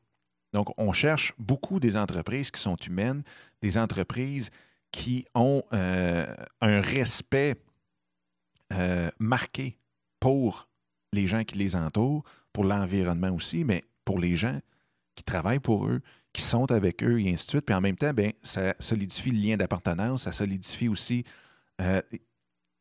Donc, 0.53 0.69
on 0.79 0.93
cherche 0.93 1.35
beaucoup 1.39 1.81
des 1.81 1.97
entreprises 1.97 2.51
qui 2.51 2.61
sont 2.61 2.77
humaines, 2.77 3.23
des 3.61 3.77
entreprises 3.77 4.51
qui 4.93 5.27
ont 5.35 5.63
euh, 5.73 6.27
un 6.61 6.81
respect 6.81 7.57
euh, 8.73 9.11
pour 10.21 10.69
les 11.13 11.27
gens 11.27 11.45
qui 11.45 11.59
les 11.59 11.77
entourent, 11.77 12.25
pour 12.53 12.65
l'environnement 12.65 13.31
aussi, 13.31 13.65
mais 13.65 13.85
pour 14.05 14.19
les 14.19 14.37
gens 14.37 14.61
qui 15.15 15.25
travaillent 15.25 15.61
pour 15.61 15.87
eux, 15.87 16.01
qui 16.33 16.43
sont 16.43 16.71
avec 16.71 17.03
eux 17.03 17.21
et 17.21 17.33
ainsi 17.33 17.47
de 17.47 17.51
suite. 17.51 17.67
Puis 17.67 17.75
en 17.75 17.81
même 17.81 17.97
temps, 17.97 18.13
bien, 18.13 18.33
ça 18.43 18.75
solidifie 18.79 19.31
le 19.31 19.39
lien 19.39 19.57
d'appartenance, 19.57 20.25
ça 20.25 20.33
solidifie 20.33 20.89
aussi 20.89 21.25
euh, 21.81 22.01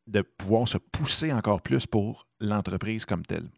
de 0.06 0.22
pouvoir 0.22 0.68
se 0.68 0.78
pousser 0.78 1.32
encore 1.32 1.62
plus 1.62 1.86
pour 1.86 2.26
l'entreprise 2.40 3.04
comme 3.04 3.24
telle. 3.24 3.48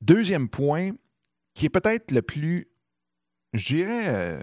Deuxième 0.00 0.48
point, 0.48 0.92
qui 1.54 1.66
est 1.66 1.70
peut-être 1.70 2.10
le 2.10 2.22
plus, 2.22 2.66
je 3.52 3.76
dirais, 3.76 4.04
euh, 4.08 4.42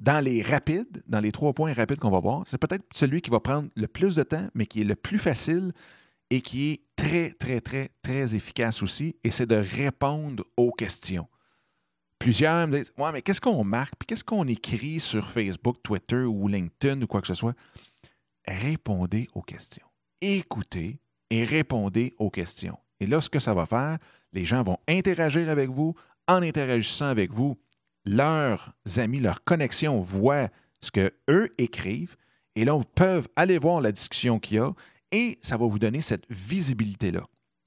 dans 0.00 0.24
les 0.24 0.42
rapides, 0.42 1.02
dans 1.06 1.20
les 1.20 1.30
trois 1.30 1.52
points 1.52 1.74
rapides 1.74 1.98
qu'on 1.98 2.10
va 2.10 2.20
voir, 2.20 2.42
c'est 2.46 2.58
peut-être 2.58 2.84
celui 2.92 3.20
qui 3.20 3.30
va 3.30 3.38
prendre 3.38 3.68
le 3.76 3.86
plus 3.86 4.16
de 4.16 4.22
temps, 4.22 4.48
mais 4.54 4.66
qui 4.66 4.80
est 4.80 4.84
le 4.84 4.96
plus 4.96 5.18
facile 5.18 5.72
et 6.30 6.40
qui 6.40 6.72
est 6.72 6.80
très, 6.96 7.32
très, 7.32 7.60
très, 7.60 7.90
très 8.02 8.34
efficace 8.34 8.82
aussi, 8.82 9.16
et 9.24 9.30
c'est 9.30 9.46
de 9.46 9.56
répondre 9.56 10.42
aux 10.56 10.72
questions. 10.72 11.28
Plusieurs 12.18 12.66
me 12.66 12.78
disent 12.78 12.92
Ouais, 12.96 13.12
mais 13.12 13.22
qu'est-ce 13.22 13.40
qu'on 13.40 13.64
marque, 13.64 13.94
puis 13.98 14.06
qu'est-ce 14.06 14.24
qu'on 14.24 14.46
écrit 14.46 15.00
sur 15.00 15.30
Facebook, 15.30 15.76
Twitter 15.82 16.22
ou 16.22 16.48
LinkedIn 16.48 17.02
ou 17.02 17.06
quoi 17.06 17.20
que 17.20 17.26
ce 17.26 17.34
soit 17.34 17.54
Répondez 18.46 19.28
aux 19.34 19.42
questions. 19.42 19.86
Écoutez 20.20 20.98
et 21.30 21.44
répondez 21.44 22.14
aux 22.18 22.30
questions. 22.30 22.78
Et 23.00 23.06
là, 23.06 23.20
ce 23.20 23.30
que 23.30 23.38
ça 23.38 23.54
va 23.54 23.66
faire, 23.66 23.98
les 24.32 24.44
gens 24.44 24.62
vont 24.62 24.78
interagir 24.88 25.48
avec 25.48 25.70
vous. 25.70 25.94
En 26.28 26.42
interagissant 26.42 27.06
avec 27.06 27.32
vous, 27.32 27.58
leurs 28.04 28.74
amis, 28.96 29.20
leurs 29.20 29.44
connexions 29.44 30.00
voient 30.00 30.48
ce 30.80 30.90
qu'eux 30.90 31.48
écrivent. 31.58 32.16
Et 32.56 32.64
là, 32.64 32.76
ils 32.78 32.86
peuvent 32.86 33.28
aller 33.36 33.58
voir 33.58 33.80
la 33.80 33.92
discussion 33.92 34.38
qu'il 34.38 34.56
y 34.56 34.60
a 34.60 34.72
et 35.12 35.38
ça 35.42 35.56
va 35.56 35.66
vous 35.66 35.78
donner 35.78 36.00
cette 36.00 36.24
visibilité-là. 36.30 37.26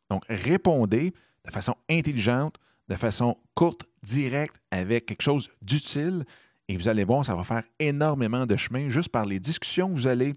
Donc, 0.10 0.24
répondez 0.30 1.13
de 1.46 1.52
façon 1.52 1.75
intelligente, 1.90 2.56
de 2.88 2.96
façon 2.96 3.38
courte, 3.54 3.86
directe, 4.02 4.62
avec 4.72 5.06
quelque 5.06 5.22
chose 5.22 5.50
d'utile. 5.62 6.25
Et 6.68 6.78
vous 6.78 6.88
allez 6.88 7.04
voir, 7.04 7.25
ça 7.25 7.36
va 7.36 7.44
faire 7.44 7.63
énormément 7.80 8.46
de 8.46 8.56
chemin 8.56 8.90
juste 8.90 9.10
par 9.10 9.25
les 9.25 9.40
discussions 9.40 9.90
que 9.90 9.94
vous 9.94 10.08
allez 10.08 10.36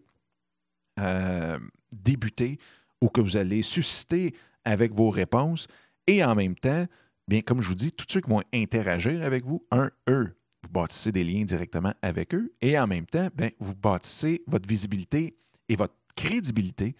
euh, 0.98 1.58
débuter 1.92 2.58
ou 3.00 3.08
que 3.08 3.20
vous 3.20 3.36
allez 3.36 3.62
susciter 3.62 4.34
avec 4.64 4.92
vos 4.92 5.10
réponses. 5.10 5.68
Et 6.06 6.24
en 6.24 6.34
même 6.34 6.56
temps, 6.56 6.86
bien, 7.28 7.40
comme 7.40 7.60
je 7.60 7.68
vous 7.68 7.74
dis, 7.74 7.92
tous 7.92 8.06
ceux 8.08 8.20
qui 8.20 8.30
vont 8.30 8.42
interagir 8.52 9.22
avec 9.22 9.44
vous, 9.44 9.64
un, 9.70 9.90
eux, 10.08 10.36
vous 10.62 10.70
bâtissez 10.70 11.12
des 11.12 11.24
liens 11.24 11.44
directement 11.44 11.92
avec 12.02 12.34
eux. 12.34 12.52
Et 12.60 12.78
en 12.78 12.86
même 12.86 13.06
temps, 13.06 13.28
bien, 13.34 13.50
vous 13.58 13.74
bâtissez 13.74 14.42
votre 14.46 14.68
visibilité 14.68 15.36
et 15.68 15.76
votre 15.76 15.94
crédibilité 16.16 16.96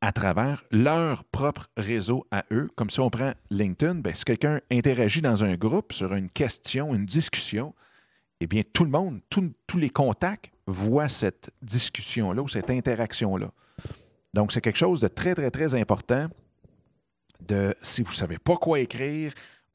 à 0.00 0.12
travers 0.12 0.62
leur 0.70 1.24
propre 1.24 1.66
réseau 1.76 2.26
à 2.30 2.44
eux. 2.50 2.68
Comme 2.76 2.90
si 2.90 3.00
on 3.00 3.10
prend 3.10 3.32
LinkedIn, 3.50 3.96
bien, 3.96 4.14
si 4.14 4.24
quelqu'un 4.24 4.60
interagit 4.70 5.22
dans 5.22 5.44
un 5.44 5.54
groupe 5.56 5.92
sur 5.92 6.14
une 6.14 6.30
question, 6.30 6.94
une 6.94 7.06
discussion, 7.06 7.74
eh 8.40 8.46
bien, 8.46 8.62
tout 8.72 8.84
le 8.84 8.90
monde, 8.90 9.20
tous 9.30 9.78
les 9.78 9.90
contacts 9.90 10.50
voient 10.66 11.08
cette 11.08 11.50
discussion-là 11.62 12.42
ou 12.42 12.48
cette 12.48 12.70
interaction-là. 12.70 13.50
Donc, 14.34 14.52
c'est 14.52 14.60
quelque 14.60 14.78
chose 14.78 15.00
de 15.00 15.08
très, 15.08 15.34
très, 15.34 15.50
très 15.50 15.74
important 15.74 16.28
de 17.40 17.74
si 17.82 18.02
vous 18.02 18.10
ne 18.10 18.16
savez 18.16 18.38
pas 18.38 18.56
quoi 18.56 18.80
écrire 18.80 19.32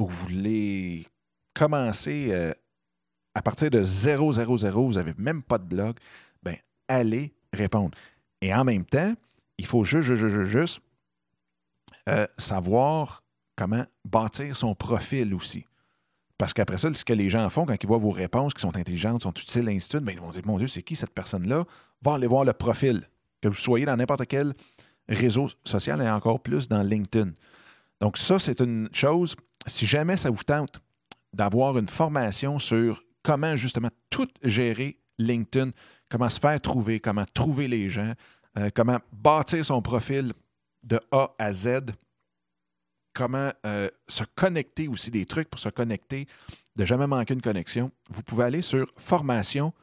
que 0.08 0.12
vous 0.12 0.28
voulez 0.28 1.08
commencer 1.54 2.30
euh, 2.32 2.52
à 3.34 3.42
partir 3.42 3.70
de 3.70 3.82
000, 3.82 4.32
vous 4.32 4.94
n'avez 4.94 5.14
même 5.18 5.44
pas 5.44 5.58
de 5.58 5.66
blog, 5.66 5.98
bien, 6.44 6.56
allez 6.88 7.34
répondre. 7.54 7.98
Et 8.42 8.54
en 8.54 8.64
même 8.64 8.86
temps, 8.86 9.14
il 9.58 9.66
faut 9.66 9.84
juste, 9.84 10.16
juste, 10.16 10.44
juste, 10.44 10.82
euh, 12.08 12.26
savoir 12.38 13.24
comment 13.56 13.86
bâtir 14.06 14.56
son 14.56 14.74
profil 14.74 15.34
aussi. 15.34 15.66
Parce 16.38 16.54
qu'après 16.54 16.78
ça, 16.78 16.94
ce 16.94 17.04
que 17.04 17.12
les 17.12 17.30
gens 17.30 17.48
font 17.50 17.66
quand 17.66 17.76
ils 17.82 17.88
voient 17.88 17.98
vos 17.98 18.12
réponses 18.12 18.54
qui 18.54 18.62
sont 18.62 18.78
intelligentes, 18.78 19.24
sont 19.24 19.34
utiles, 19.34 19.68
ainsi 19.68 19.90
de 19.90 20.00
ben, 20.00 20.14
ils 20.14 20.22
vont 20.22 20.30
dire 20.30 20.42
Mon 20.46 20.58
Dieu, 20.58 20.68
c'est 20.68 20.82
qui 20.82 20.96
cette 20.96 21.14
personne-là? 21.14 21.66
Va 22.02 22.14
aller 22.14 22.28
voir 22.28 22.46
le 22.46 22.54
profil. 22.54 23.06
Que 23.42 23.50
vous 23.50 23.56
soyez 23.56 23.86
dans 23.86 23.98
n'importe 23.98 24.26
quel 24.28 24.54
réseau 25.10 25.48
social 25.66 26.02
et 26.02 26.10
encore 26.10 26.40
plus 26.40 26.70
dans 26.70 26.82
LinkedIn. 26.82 27.32
Donc, 28.00 28.18
ça, 28.18 28.40
c'est 28.40 28.62
une 28.62 28.88
chose. 28.94 29.36
Si 29.70 29.86
jamais 29.86 30.18
ça 30.18 30.30
vous 30.30 30.44
tente 30.44 30.82
d'avoir 31.34 31.78
une 31.78 31.88
formation 31.88 32.60
sur 32.60 33.02
comment 33.24 33.56
justement 33.56 33.90
tout 34.10 34.28
gérer 34.44 35.00
LinkedIn, 35.18 35.72
comment 36.10 36.30
se 36.30 36.40
faire 36.40 36.60
trouver, 36.60 37.00
comment 37.00 37.26
trouver 37.34 37.68
les 37.68 37.90
gens, 37.90 38.14
euh, 38.58 38.70
comment 38.74 38.98
bâtir 39.12 39.64
son 39.64 39.82
profil 39.82 40.34
de 40.84 41.00
A 41.12 41.32
à 41.38 41.54
Z, 41.54 41.92
comment 43.14 43.52
euh, 43.66 43.90
se 44.08 44.24
connecter 44.36 44.88
aussi, 44.88 45.12
des 45.12 45.26
trucs 45.26 45.50
pour 45.50 45.60
se 45.60 45.70
connecter, 45.70 46.28
de 46.76 46.86
jamais 46.86 47.08
manquer 47.08 47.34
une 47.34 47.42
connexion, 47.42 47.92
vous 48.10 48.24
pouvez 48.24 48.46
aller 48.46 48.62
sur 48.62 48.88
formation 48.98 49.74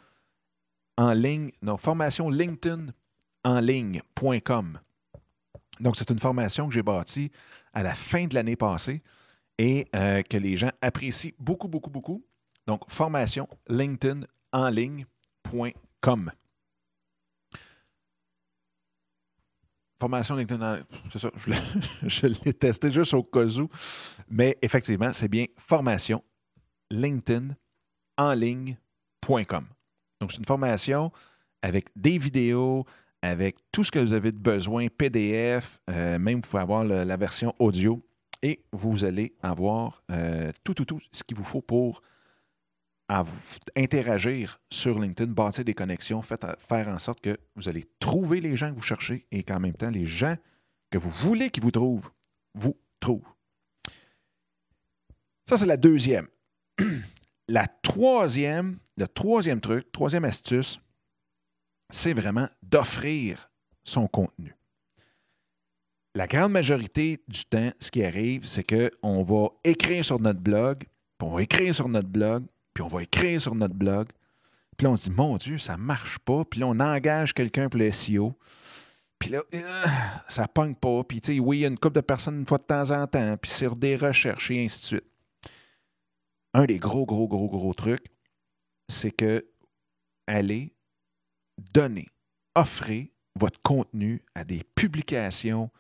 en 0.97 1.13
ligne, 1.13 1.51
non, 1.63 1.77
formation 1.77 2.31
LinkedIn 2.31 2.87
en 3.45 3.61
ligne.com. 3.61 4.79
Donc, 5.79 5.97
c'est 5.97 6.11
une 6.11 6.19
formation 6.19 6.67
que 6.69 6.75
j'ai 6.75 6.83
bâtie 6.83 7.31
à 7.75 7.83
la 7.83 7.95
fin 7.95 8.27
de 8.27 8.35
l'année 8.35 8.57
passée 8.57 9.03
et 9.59 9.87
euh, 9.95 10.23
que 10.23 10.37
les 10.37 10.57
gens 10.57 10.71
apprécient 10.81 11.33
beaucoup, 11.39 11.69
beaucoup, 11.69 11.91
beaucoup. 11.91 12.25
Donc, 12.67 12.83
formation 12.91 13.49
LinkedIn 13.69 14.23
en 14.53 14.69
ligne.com. 14.69 16.33
Formation 19.99 20.37
LinkedIn, 20.37 20.81
c'est 21.09 21.19
ça, 21.19 21.31
je 22.03 22.27
l'ai 22.27 22.53
testé 22.53 22.91
juste 22.91 23.15
au 23.15 23.23
cas 23.23 23.47
où. 23.47 23.69
Mais 24.29 24.59
effectivement, 24.61 25.13
c'est 25.13 25.29
bien 25.29 25.47
formation 25.57 26.23
LinkedIn 26.91 27.55
en 28.19 28.35
ligne.com. 28.35 29.67
Donc, 30.21 30.33
c'est 30.33 30.39
une 30.39 30.45
formation 30.45 31.11
avec 31.63 31.89
des 31.97 32.19
vidéos, 32.19 32.85
avec 33.23 33.57
tout 33.73 33.85
ce 33.85 33.91
que 33.91 33.99
vous 33.99 34.13
avez 34.13 34.33
besoin, 34.33 34.89
PDF, 34.89 35.81
euh, 35.89 36.19
même 36.19 36.37
vous 36.37 36.49
pouvez 36.49 36.63
avoir 36.63 36.85
la 36.85 37.17
version 37.17 37.55
audio 37.59 38.03
et 38.47 38.65
vous 38.71 39.05
allez 39.05 39.35
avoir 39.43 40.05
euh, 40.13 40.53
tout, 40.63 40.73
tout, 40.73 40.85
tout 40.85 41.01
ce 41.11 41.25
qu'il 41.25 41.37
vous 41.37 41.43
faut 41.43 41.63
pour 41.63 42.01
interagir 43.75 44.57
sur 44.71 45.01
LinkedIn, 45.01 45.33
bâtir 45.33 45.65
des 45.65 45.75
connexions, 45.75 46.23
faire 46.23 46.89
en 46.89 46.99
sorte 46.99 47.21
que 47.21 47.37
vous 47.57 47.69
allez 47.69 47.85
trouver 47.99 48.41
les 48.41 48.55
gens 48.55 48.71
que 48.71 48.77
vous 48.77 48.83
cherchez 48.83 49.27
et 49.33 49.43
qu'en 49.43 49.59
même 49.59 49.75
temps, 49.75 49.91
les 49.91 50.07
gens 50.07 50.37
que 50.91 50.99
vous 50.99 51.11
voulez 51.11 51.51
qu'ils 51.51 51.65
vous 51.65 51.73
trouvent, 51.73 52.11
vous 52.55 52.77
trouvent. 53.01 53.33
Ça, 55.49 55.59
c'est 55.59 55.67
la 55.67 55.77
deuxième. 55.77 56.29
La 57.49 57.69
troisième, 57.69 58.81
le 58.97 59.07
troisième 59.07 59.61
truc, 59.61 59.93
troisième 59.93 60.25
astuce, 60.25 60.81
c'est 61.91 62.13
vraiment 62.13 62.49
d'offrir 62.61 63.53
son 63.85 64.09
contenu. 64.09 64.57
La 66.17 66.27
grande 66.27 66.53
majorité 66.53 67.21
du 67.29 67.45
temps, 67.45 67.71
ce 67.79 67.91
qui 67.91 68.03
arrive, 68.03 68.47
c'est 68.47 68.65
qu'on 68.65 69.23
va 69.23 69.49
écrire 69.65 70.03
sur 70.03 70.19
notre 70.19 70.41
blog, 70.41 70.87
puis 71.19 71.29
on 71.29 71.35
va 71.35 71.43
écrire 71.43 71.75
sur 71.75 71.91
notre 71.91 72.09
blog, 72.09 72.47
puis 72.73 72.83
on 72.83 72.87
va 72.87 73.03
écrire 73.03 73.39
sur 73.39 73.55
notre 73.55 73.75
blog, 73.75 74.09
Puis 74.79 74.87
là, 74.87 74.93
on 74.93 74.95
dit, 74.95 75.11
mon 75.11 75.37
Dieu, 75.37 75.59
ça 75.59 75.77
marche 75.77 76.19
pas. 76.21 76.43
Puis 76.47 76.61
là, 76.61 76.69
on 76.69 76.81
engage 76.81 77.35
quelqu'un 77.35 77.69
pour 77.69 77.79
le 77.79 77.93
SEO. 77.93 78.35
Puis 79.19 79.29
là, 79.29 79.43
euh, 79.53 79.87
ça 80.27 80.49
pogne 80.49 80.75
pas. 80.75 81.05
Puis, 81.05 81.21
tu 81.21 81.35
sais, 81.35 81.39
oui, 81.39 81.59
il 81.59 81.61
y 81.61 81.65
a 81.67 81.69
une 81.69 81.79
couple 81.79 81.97
de 81.97 82.01
personnes 82.01 82.39
une 82.39 82.47
fois 82.47 82.57
de 82.57 82.63
temps 82.63 82.91
en 82.93 83.07
temps. 83.07 83.37
Puis 83.37 83.51
sur 83.51 83.77
des 83.77 83.95
recherches 83.95 84.51
et 84.51 84.65
ainsi 84.65 84.81
de 84.81 84.87
suite. 84.87 85.13
Un 86.55 86.65
des 86.65 86.79
gros, 86.79 87.05
gros, 87.05 87.29
gros, 87.29 87.49
gros 87.51 87.75
trucs, 87.75 88.07
c'est 88.89 89.11
que 89.11 89.47
allez 90.27 90.75
donner, 91.75 92.09
offrez 92.55 93.13
votre 93.35 93.61
contenu 93.61 94.25
à 94.35 94.45
des 94.45 94.63
publications, 94.75 95.71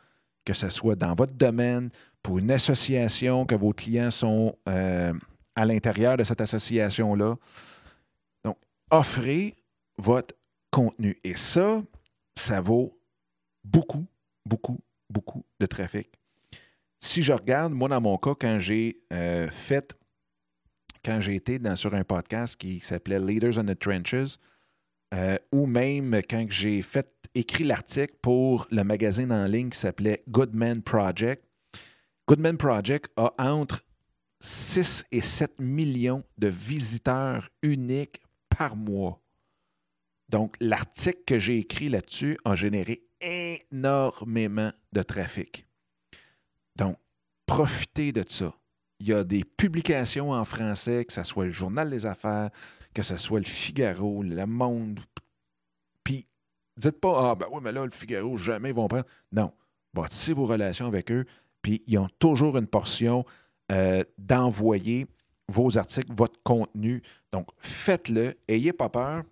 que 0.46 0.54
ce 0.54 0.70
soit 0.70 0.94
dans 0.94 1.14
votre 1.14 1.34
domaine, 1.34 1.90
pour 2.22 2.38
une 2.38 2.50
association, 2.50 3.44
que 3.44 3.54
vos 3.54 3.72
clients 3.72 4.10
sont 4.10 4.56
euh, 4.68 5.12
à 5.54 5.64
l'intérieur 5.66 6.16
de 6.16 6.24
cette 6.24 6.40
association-là. 6.40 7.36
Donc, 8.44 8.56
offrez 8.90 9.54
votre 9.98 10.34
contenu. 10.70 11.18
Et 11.24 11.36
ça, 11.36 11.82
ça 12.36 12.60
vaut 12.60 12.98
beaucoup, 13.64 14.06
beaucoup, 14.44 14.80
beaucoup 15.10 15.44
de 15.60 15.66
trafic. 15.66 16.08
Si 17.00 17.22
je 17.22 17.32
regarde, 17.32 17.72
moi, 17.72 17.88
dans 17.88 18.00
mon 18.00 18.16
cas, 18.16 18.34
quand 18.38 18.58
j'ai 18.58 18.96
euh, 19.12 19.48
fait, 19.50 19.96
quand 21.04 21.20
j'ai 21.20 21.34
été 21.34 21.58
dans, 21.58 21.76
sur 21.76 21.94
un 21.94 22.04
podcast 22.04 22.56
qui 22.56 22.78
s'appelait 22.78 23.18
Leaders 23.18 23.58
in 23.58 23.64
the 23.64 23.78
Trenches, 23.78 24.38
euh, 25.14 25.36
ou 25.52 25.66
même 25.66 26.20
quand 26.28 26.46
j'ai 26.48 26.82
fait 26.82 27.08
écrit 27.34 27.64
l'article 27.64 28.14
pour 28.22 28.66
le 28.70 28.82
magazine 28.82 29.30
en 29.32 29.44
ligne 29.44 29.70
qui 29.70 29.78
s'appelait 29.78 30.22
Goodman 30.28 30.82
Project. 30.82 31.44
Goodman 32.26 32.56
Project 32.56 33.10
a 33.16 33.34
entre 33.38 33.82
6 34.40 35.04
et 35.12 35.20
7 35.20 35.60
millions 35.60 36.24
de 36.38 36.48
visiteurs 36.48 37.48
uniques 37.62 38.20
par 38.48 38.76
mois. 38.76 39.20
Donc, 40.28 40.56
l'article 40.60 41.22
que 41.26 41.38
j'ai 41.38 41.58
écrit 41.58 41.88
là-dessus 41.88 42.36
a 42.44 42.56
généré 42.56 43.02
énormément 43.20 44.72
de 44.92 45.02
trafic. 45.02 45.66
Donc, 46.74 46.98
profitez 47.46 48.12
de 48.12 48.24
ça. 48.26 48.54
Il 48.98 49.08
y 49.08 49.12
a 49.12 49.24
des 49.24 49.44
publications 49.44 50.32
en 50.32 50.44
français, 50.44 51.04
que 51.04 51.12
ce 51.12 51.22
soit 51.22 51.44
le 51.44 51.50
Journal 51.50 51.90
des 51.90 52.06
Affaires, 52.06 52.50
que 52.96 53.02
ce 53.02 53.18
soit 53.18 53.40
le 53.40 53.44
Figaro, 53.44 54.22
Le 54.22 54.46
Monde. 54.46 55.00
Puis, 56.02 56.26
dites 56.78 56.98
pas, 56.98 57.30
ah, 57.30 57.34
ben 57.34 57.44
oui, 57.52 57.60
mais 57.62 57.70
là, 57.70 57.84
le 57.84 57.90
Figaro, 57.90 58.38
jamais 58.38 58.70
ils 58.70 58.74
vont 58.74 58.88
prendre. 58.88 59.04
Non. 59.30 59.52
Bâtissez 59.92 60.32
vos 60.32 60.46
relations 60.46 60.86
avec 60.86 61.12
eux, 61.12 61.26
puis 61.60 61.82
ils 61.86 61.98
ont 61.98 62.08
toujours 62.18 62.56
une 62.56 62.66
portion 62.66 63.26
euh, 63.70 64.02
d'envoyer 64.16 65.06
vos 65.46 65.76
articles, 65.76 66.10
votre 66.10 66.42
contenu. 66.42 67.02
Donc, 67.32 67.48
faites-le, 67.58 68.34
ayez 68.48 68.72
pas 68.72 68.88
peur. 68.88 69.24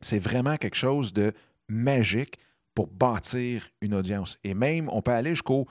C'est 0.00 0.18
vraiment 0.18 0.56
quelque 0.56 0.76
chose 0.76 1.12
de 1.12 1.32
magique 1.68 2.36
pour 2.74 2.88
bâtir 2.88 3.68
une 3.80 3.94
audience. 3.94 4.38
Et 4.42 4.54
même, 4.54 4.88
on 4.88 5.02
peut 5.02 5.12
aller 5.12 5.30
jusqu'au, 5.30 5.68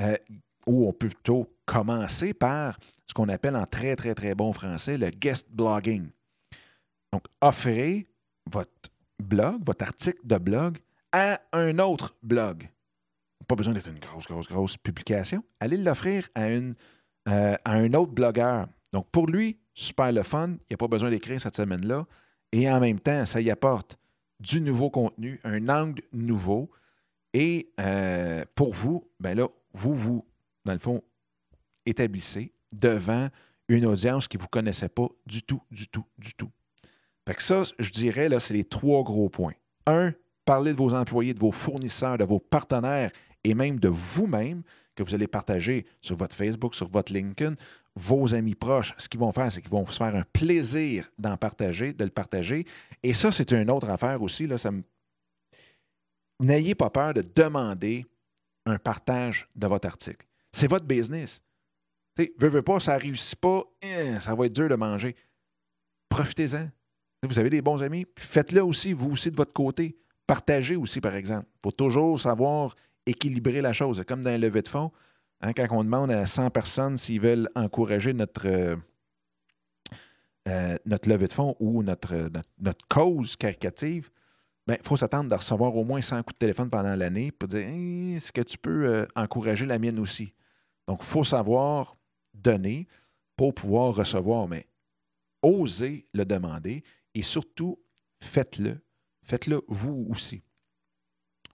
euh, 0.00 0.16
ou 0.66 0.88
on 0.88 0.94
peut 0.94 1.10
plutôt 1.10 1.46
commencer 1.66 2.32
par 2.32 2.78
ce 3.06 3.12
qu'on 3.12 3.28
appelle 3.28 3.54
en 3.54 3.66
très, 3.66 3.96
très, 3.96 4.14
très 4.14 4.34
bon 4.34 4.54
français 4.54 4.96
le 4.96 5.10
guest 5.10 5.46
blogging. 5.50 6.08
Donc, 7.14 7.26
offrez 7.40 8.08
votre 8.50 8.90
blog, 9.22 9.64
votre 9.64 9.84
article 9.84 10.18
de 10.24 10.36
blog 10.36 10.78
à 11.12 11.40
un 11.52 11.78
autre 11.78 12.16
blog. 12.24 12.68
Pas 13.46 13.54
besoin 13.54 13.72
d'être 13.72 13.88
une 13.88 14.00
grosse, 14.00 14.26
grosse, 14.26 14.48
grosse 14.48 14.76
publication. 14.76 15.44
Allez 15.60 15.76
l'offrir 15.76 16.28
à, 16.34 16.40
euh, 16.40 16.72
à 17.28 17.56
un 17.70 17.94
autre 17.94 18.10
blogueur. 18.10 18.66
Donc, 18.90 19.08
pour 19.12 19.28
lui, 19.28 19.60
super 19.74 20.10
le 20.10 20.24
fun. 20.24 20.48
Il 20.48 20.66
n'y 20.70 20.74
a 20.74 20.76
pas 20.76 20.88
besoin 20.88 21.08
d'écrire 21.08 21.40
cette 21.40 21.54
semaine-là. 21.54 22.04
Et 22.50 22.68
en 22.68 22.80
même 22.80 22.98
temps, 22.98 23.24
ça 23.26 23.40
y 23.40 23.48
apporte 23.48 23.96
du 24.40 24.60
nouveau 24.60 24.90
contenu, 24.90 25.38
un 25.44 25.68
angle 25.68 26.02
nouveau. 26.12 26.68
Et 27.32 27.70
euh, 27.78 28.42
pour 28.56 28.74
vous, 28.74 29.08
ben 29.20 29.38
là, 29.38 29.46
vous, 29.72 29.94
vous, 29.94 30.26
dans 30.64 30.72
le 30.72 30.80
fond, 30.80 31.00
établissez 31.86 32.52
devant 32.72 33.28
une 33.68 33.86
audience 33.86 34.26
qui 34.26 34.36
ne 34.36 34.42
vous 34.42 34.48
connaissait 34.48 34.88
pas 34.88 35.06
du 35.26 35.44
tout, 35.44 35.62
du 35.70 35.86
tout, 35.86 36.06
du 36.18 36.34
tout. 36.34 36.50
Fait 37.26 37.40
ça, 37.40 37.62
je 37.78 37.90
dirais, 37.90 38.28
là, 38.28 38.40
c'est 38.40 38.54
les 38.54 38.64
trois 38.64 39.02
gros 39.02 39.28
points. 39.28 39.54
Un, 39.86 40.12
parlez 40.44 40.72
de 40.72 40.76
vos 40.76 40.94
employés, 40.94 41.34
de 41.34 41.38
vos 41.38 41.52
fournisseurs, 41.52 42.18
de 42.18 42.24
vos 42.24 42.38
partenaires 42.38 43.10
et 43.44 43.54
même 43.54 43.78
de 43.78 43.88
vous-même 43.88 44.62
que 44.94 45.02
vous 45.02 45.14
allez 45.14 45.26
partager 45.26 45.86
sur 46.00 46.16
votre 46.16 46.36
Facebook, 46.36 46.74
sur 46.74 46.88
votre 46.88 47.12
LinkedIn. 47.12 47.54
Vos 47.96 48.34
amis 48.34 48.54
proches, 48.54 48.92
ce 48.98 49.08
qu'ils 49.08 49.20
vont 49.20 49.32
faire, 49.32 49.50
c'est 49.50 49.60
qu'ils 49.60 49.70
vont 49.70 49.86
se 49.86 49.98
faire 49.98 50.14
un 50.14 50.24
plaisir 50.32 51.10
d'en 51.18 51.36
partager, 51.36 51.92
de 51.92 52.04
le 52.04 52.10
partager. 52.10 52.66
Et 53.02 53.14
ça, 53.14 53.30
c'est 53.30 53.52
une 53.52 53.70
autre 53.70 53.88
affaire 53.88 54.20
aussi. 54.22 54.46
Là, 54.46 54.56
N'ayez 56.40 56.74
pas 56.74 56.90
peur 56.90 57.14
de 57.14 57.22
demander 57.22 58.04
un 58.66 58.78
partage 58.78 59.48
de 59.54 59.66
votre 59.66 59.86
article. 59.86 60.26
C'est 60.52 60.66
votre 60.66 60.86
business. 60.86 61.42
Tu 62.16 62.24
sais, 62.24 62.32
veux, 62.38 62.62
pas, 62.62 62.80
ça 62.80 62.96
ne 62.96 63.02
réussit 63.02 63.38
pas, 63.38 63.64
hein, 63.82 64.20
ça 64.20 64.34
va 64.34 64.46
être 64.46 64.52
dur 64.52 64.68
de 64.68 64.74
manger. 64.74 65.14
Profitez-en. 66.08 66.68
Vous 67.26 67.38
avez 67.38 67.50
des 67.50 67.62
bons 67.62 67.82
amis, 67.82 68.06
faites-le 68.16 68.62
aussi, 68.62 68.92
vous 68.92 69.10
aussi, 69.10 69.30
de 69.30 69.36
votre 69.36 69.52
côté. 69.52 69.96
Partagez 70.26 70.76
aussi, 70.76 71.00
par 71.00 71.14
exemple. 71.14 71.46
Il 71.56 71.60
faut 71.62 71.72
toujours 71.72 72.20
savoir 72.20 72.74
équilibrer 73.06 73.60
la 73.60 73.72
chose. 73.72 74.02
Comme 74.06 74.22
dans 74.22 74.30
un 74.30 74.38
levée 74.38 74.62
de 74.62 74.68
fonds, 74.68 74.90
hein, 75.40 75.52
quand 75.52 75.66
on 75.70 75.84
demande 75.84 76.10
à 76.10 76.26
100 76.26 76.50
personnes 76.50 76.96
s'ils 76.96 77.20
veulent 77.20 77.48
encourager 77.54 78.12
notre, 78.12 78.46
euh, 78.48 78.76
euh, 80.48 80.76
notre 80.86 81.08
levée 81.08 81.26
de 81.26 81.32
fonds 81.32 81.56
ou 81.60 81.82
notre, 81.82 82.30
notre, 82.58 82.86
cause 82.88 83.36
caricative, 83.36 84.10
il 84.66 84.74
ben, 84.74 84.78
faut 84.82 84.96
s'attendre 84.96 85.28
de 85.30 85.34
recevoir 85.34 85.76
au 85.76 85.84
moins 85.84 86.00
100 86.00 86.22
coups 86.22 86.34
de 86.34 86.38
téléphone 86.38 86.70
pendant 86.70 86.94
l'année 86.96 87.30
pour 87.32 87.48
dire 87.48 87.60
est-ce 87.60 88.32
que 88.32 88.40
tu 88.40 88.56
peux 88.56 88.86
euh, 88.86 89.06
encourager 89.14 89.66
la 89.66 89.78
mienne 89.78 89.98
aussi? 89.98 90.32
Donc, 90.88 91.00
il 91.02 91.06
faut 91.06 91.24
savoir 91.24 91.96
donner 92.32 92.86
pour 93.36 93.54
pouvoir 93.54 93.94
recevoir, 93.94 94.48
mais 94.48 94.66
oser 95.42 96.06
le 96.14 96.24
demander 96.24 96.82
et 97.14 97.22
surtout, 97.22 97.78
faites-le. 98.20 98.80
Faites-le 99.22 99.62
vous 99.68 100.06
aussi. 100.10 100.42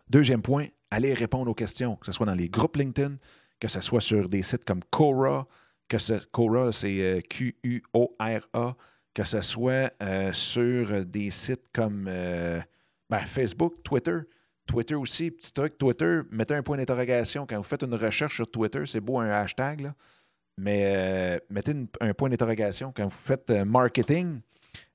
Deuxième 0.09 0.43
point, 0.43 0.67
allez 0.91 1.15
répondre 1.15 1.51
aux 1.51 1.55
questions, 1.55 1.97
que 1.97 2.07
ce 2.07 2.13
soit 2.13 2.27
dans 2.27 2.35
les 2.35 2.49
groupes 2.49 2.77
LinkedIn, 2.77 3.17
que 3.61 3.69
ce 3.69 3.81
soit 3.81 4.01
sur 4.01 4.29
des 4.29 4.43
sites 4.43 4.65
comme 4.65 4.83
Quora, 4.91 5.47
que 5.89 5.99
ce, 5.99 6.15
Quora, 6.33 6.73
c'est 6.73 7.01
euh, 7.01 7.21
Q-U-O-R-A, 7.21 8.77
que 9.15 9.25
ce 9.25 9.41
soit 9.41 9.93
euh, 10.03 10.33
sur 10.33 11.05
des 11.05 11.31
sites 11.31 11.67
comme 11.73 12.07
euh, 12.09 12.61
ben, 13.09 13.21
Facebook, 13.21 13.83
Twitter. 13.85 14.19
Twitter 14.67 14.95
aussi, 14.95 15.31
petit 15.31 15.53
truc, 15.53 15.79
Twitter, 15.79 16.21
mettez 16.31 16.55
un 16.55 16.63
point 16.63 16.77
d'interrogation. 16.77 17.47
Quand 17.47 17.57
vous 17.57 17.65
faites 17.65 17.83
une 17.83 17.95
recherche 17.95 18.37
sur 18.37 18.51
Twitter, 18.51 18.87
c'est 18.87 19.01
beau 19.01 19.19
un 19.19 19.29
hashtag, 19.29 19.93
mais 20.57 21.41
mettez 21.51 21.75
un 22.01 22.15
point 22.15 22.29
d'interrogation. 22.29 22.93
Quand 22.95 23.05
vous 23.05 23.11
faites 23.11 23.51
marketing, 23.51 24.41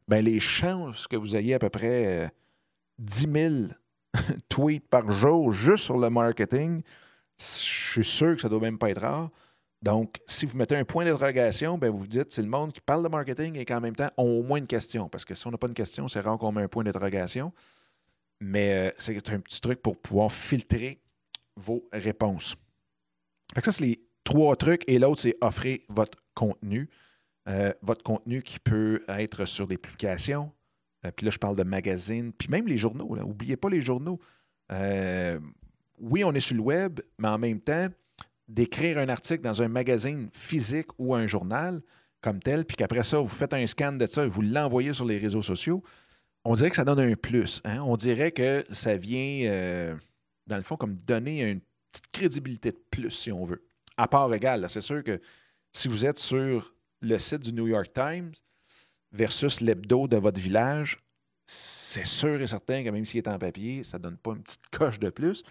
ben, 0.07 0.23
les 0.23 0.39
chances 0.39 1.07
que 1.07 1.15
vous 1.15 1.35
ayez 1.35 1.55
à 1.55 1.59
peu 1.59 1.69
près 1.69 2.31
10 2.99 3.27
euh, 3.27 3.69
000 4.13 4.33
tweets 4.49 4.87
par 4.87 5.09
jour 5.11 5.51
juste 5.51 5.85
sur 5.85 5.97
le 5.97 6.09
marketing, 6.09 6.81
je 7.37 7.43
suis 7.43 8.05
sûr 8.05 8.35
que 8.35 8.41
ça 8.41 8.47
ne 8.47 8.51
doit 8.51 8.61
même 8.61 8.77
pas 8.77 8.89
être 8.89 9.01
rare. 9.01 9.29
Donc, 9.81 10.19
si 10.25 10.45
vous 10.45 10.57
mettez 10.57 10.75
un 10.75 10.85
point 10.85 11.05
d'interrogation, 11.05 11.77
ben 11.77 11.91
vous 11.91 11.99
vous 11.99 12.07
dites, 12.07 12.31
c'est 12.31 12.41
le 12.41 12.47
monde 12.47 12.73
qui 12.73 12.81
parle 12.81 13.03
de 13.03 13.07
marketing 13.07 13.55
et 13.55 13.65
qu'en 13.65 13.81
même 13.81 13.95
temps 13.95 14.09
ont 14.17 14.39
au 14.39 14.43
moins 14.43 14.57
une 14.57 14.67
question. 14.67 15.09
Parce 15.09 15.25
que 15.25 15.35
si 15.35 15.45
on 15.45 15.51
n'a 15.51 15.57
pas 15.57 15.67
une 15.67 15.73
question, 15.73 16.07
c'est 16.07 16.21
rare 16.21 16.37
qu'on 16.37 16.51
met 16.51 16.63
un 16.63 16.67
point 16.67 16.83
d'interrogation. 16.83 17.53
Mais 18.41 18.89
euh, 18.89 18.91
c'est 18.97 19.29
un 19.29 19.39
petit 19.39 19.61
truc 19.61 19.81
pour 19.81 19.97
pouvoir 19.97 20.31
filtrer 20.31 20.99
vos 21.55 21.87
réponses. 21.91 22.55
Fait 23.53 23.61
que 23.61 23.65
ça, 23.65 23.71
c'est 23.73 23.83
les 23.83 24.01
trois 24.23 24.55
trucs. 24.55 24.83
Et 24.87 24.97
l'autre, 24.97 25.21
c'est 25.21 25.37
offrir 25.41 25.79
votre 25.89 26.17
contenu. 26.33 26.89
Euh, 27.47 27.71
votre 27.83 28.01
contenu 28.01 28.41
qui 28.41 28.57
peut 28.59 29.03
être 29.07 29.45
sur 29.45 29.67
des 29.67 29.77
publications. 29.77 30.51
Euh, 31.05 31.11
puis 31.15 31.25
là, 31.25 31.31
je 31.31 31.37
parle 31.37 31.55
de 31.55 31.63
magazines, 31.63 32.33
puis 32.33 32.49
même 32.49 32.67
les 32.67 32.77
journaux. 32.77 33.15
N'oubliez 33.15 33.55
pas 33.55 33.69
les 33.69 33.81
journaux. 33.81 34.19
Euh, 34.71 35.39
oui, 35.99 36.23
on 36.23 36.33
est 36.33 36.39
sur 36.39 36.55
le 36.55 36.63
web, 36.63 37.01
mais 37.19 37.27
en 37.27 37.37
même 37.37 37.61
temps, 37.61 37.87
d'écrire 38.47 38.97
un 38.97 39.09
article 39.09 39.43
dans 39.43 39.61
un 39.61 39.67
magazine 39.67 40.29
physique 40.33 40.87
ou 40.97 41.13
un 41.13 41.27
journal 41.27 41.81
comme 42.21 42.39
tel, 42.39 42.65
puis 42.65 42.75
qu'après 42.75 43.03
ça, 43.03 43.19
vous 43.19 43.27
faites 43.27 43.53
un 43.53 43.67
scan 43.67 43.93
de 43.93 44.07
ça 44.07 44.23
et 44.23 44.27
vous 44.27 44.41
l'envoyez 44.41 44.93
sur 44.93 45.05
les 45.05 45.19
réseaux 45.19 45.43
sociaux, 45.43 45.83
on 46.43 46.55
dirait 46.55 46.71
que 46.71 46.75
ça 46.75 46.83
donne 46.83 46.99
un 46.99 47.13
plus. 47.13 47.61
Hein. 47.63 47.81
On 47.81 47.95
dirait 47.95 48.31
que 48.31 48.63
ça 48.71 48.97
vient, 48.97 49.95
dans 50.47 50.57
le 50.57 50.63
fond, 50.63 50.77
comme 50.77 50.95
donner 50.95 51.43
une 51.43 51.61
petite 51.91 52.11
crédibilité 52.11 52.71
de 52.71 52.81
plus, 52.89 53.11
si 53.11 53.31
on 53.31 53.45
veut. 53.45 53.63
À 53.97 54.07
part 54.07 54.33
égal, 54.33 54.65
c'est 54.69 54.81
sûr 54.81 55.03
que 55.03 55.21
si 55.71 55.87
vous 55.87 56.05
êtes 56.05 56.17
sur 56.17 56.74
le 57.01 57.19
site 57.19 57.41
du 57.41 57.53
New 57.53 57.67
York 57.67 57.91
Times 57.93 58.33
versus 59.11 59.61
l'hebdo 59.61 60.07
de 60.07 60.17
votre 60.17 60.39
village, 60.39 60.99
c'est 61.45 62.05
sûr 62.05 62.41
et 62.41 62.47
certain 62.47 62.83
que 62.83 62.89
même 62.89 63.05
s'il 63.05 63.19
est 63.19 63.27
en 63.27 63.39
papier, 63.39 63.83
ça 63.83 63.97
ne 63.97 64.03
donne 64.03 64.17
pas 64.17 64.31
une 64.31 64.43
petite 64.43 64.67
coche 64.69 64.99
de 64.99 65.09
plus. 65.09 65.43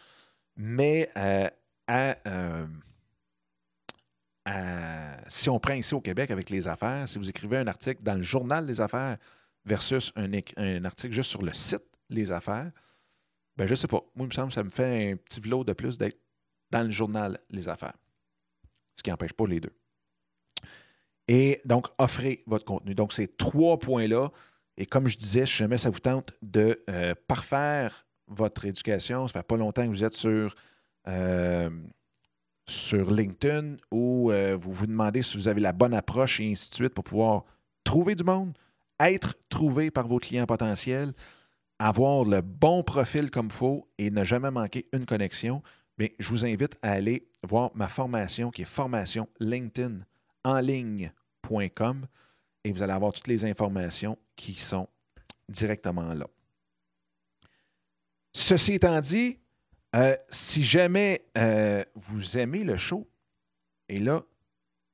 Mais 0.56 1.10
euh, 1.16 1.48
euh, 1.90 2.66
si 5.28 5.48
on 5.48 5.58
prend 5.58 5.74
ici 5.74 5.94
au 5.94 6.00
Québec 6.00 6.30
avec 6.30 6.50
les 6.50 6.68
affaires, 6.68 7.08
si 7.08 7.18
vous 7.18 7.28
écrivez 7.28 7.56
un 7.56 7.66
article 7.66 8.02
dans 8.02 8.14
le 8.14 8.22
journal 8.22 8.66
des 8.66 8.80
affaires 8.80 9.16
versus 9.64 10.12
un, 10.16 10.84
article 10.84 11.14
juste 11.14 11.30
sur 11.30 11.42
le 11.42 11.52
site 11.54 11.84
Les 12.10 12.30
Affaires, 12.30 12.70
ben 13.56 13.66
je 13.66 13.74
sais 13.74 13.88
pas. 13.88 14.00
Moi, 14.14 14.26
il 14.26 14.28
me 14.28 14.32
semble 14.32 14.48
que 14.48 14.54
ça 14.54 14.62
me 14.62 14.70
fait 14.70 15.12
un 15.12 15.16
petit 15.16 15.40
vlog 15.40 15.66
de 15.66 15.72
plus 15.72 15.96
d'être 15.96 16.18
dans 16.70 16.82
le 16.82 16.90
journal 16.90 17.38
Les 17.50 17.68
Affaires. 17.68 17.96
Ce 18.96 19.02
qui 19.02 19.10
n'empêche 19.10 19.32
pas 19.32 19.46
les 19.46 19.60
deux. 19.60 19.72
Et 21.28 21.60
donc, 21.64 21.88
offrez 21.98 22.42
votre 22.46 22.64
contenu. 22.64 22.94
Donc, 22.94 23.12
ces 23.12 23.28
trois 23.28 23.78
points-là. 23.78 24.30
Et 24.76 24.86
comme 24.86 25.06
je 25.06 25.16
disais, 25.16 25.46
si 25.46 25.56
jamais 25.56 25.78
ça 25.78 25.90
vous 25.90 26.00
tente 26.00 26.32
de 26.42 26.82
euh, 26.90 27.14
parfaire 27.28 28.06
votre 28.26 28.64
éducation, 28.64 29.26
ça 29.28 29.40
fait 29.40 29.46
pas 29.46 29.56
longtemps 29.56 29.84
que 29.84 29.90
vous 29.90 30.04
êtes 30.04 30.14
sur, 30.14 30.54
euh, 31.08 31.70
LinkedIn 32.92 33.76
ou 33.90 34.30
euh, 34.30 34.56
vous 34.58 34.72
vous 34.72 34.86
demandez 34.86 35.22
si 35.22 35.36
vous 35.36 35.48
avez 35.48 35.60
la 35.60 35.72
bonne 35.72 35.94
approche 35.94 36.40
et 36.40 36.50
ainsi 36.50 36.70
de 36.70 36.74
suite 36.74 36.94
pour 36.94 37.04
pouvoir 37.04 37.44
trouver 37.84 38.14
du 38.14 38.24
monde, 38.24 38.56
être 38.98 39.34
trouvé 39.48 39.90
par 39.90 40.08
vos 40.08 40.18
clients 40.18 40.46
potentiels, 40.46 41.12
avoir 41.78 42.24
le 42.24 42.40
bon 42.40 42.82
profil 42.82 43.30
comme 43.30 43.46
il 43.46 43.52
faut 43.52 43.88
et 43.98 44.10
ne 44.10 44.24
jamais 44.24 44.50
manquer 44.50 44.88
une 44.92 45.04
connexion, 45.04 45.62
bien, 45.98 46.08
je 46.18 46.28
vous 46.30 46.46
invite 46.46 46.76
à 46.82 46.92
aller 46.92 47.28
voir 47.42 47.70
ma 47.74 47.88
formation 47.88 48.50
qui 48.50 48.62
est 48.62 48.66
formation 48.66 49.28
LinkedIn 49.40 50.00
en 50.44 50.60
ligne.com 50.60 52.06
et 52.64 52.72
vous 52.72 52.82
allez 52.82 52.92
avoir 52.92 53.12
toutes 53.12 53.28
les 53.28 53.44
informations 53.44 54.18
qui 54.36 54.54
sont 54.54 54.88
directement 55.48 56.14
là. 56.14 56.26
Ceci 58.32 58.72
étant 58.72 59.00
dit, 59.00 59.38
euh, 59.94 60.16
si 60.28 60.62
jamais 60.62 61.24
euh, 61.38 61.84
vous 61.94 62.36
aimez 62.36 62.64
le 62.64 62.76
show, 62.76 63.08
et 63.88 63.98
là, 63.98 64.24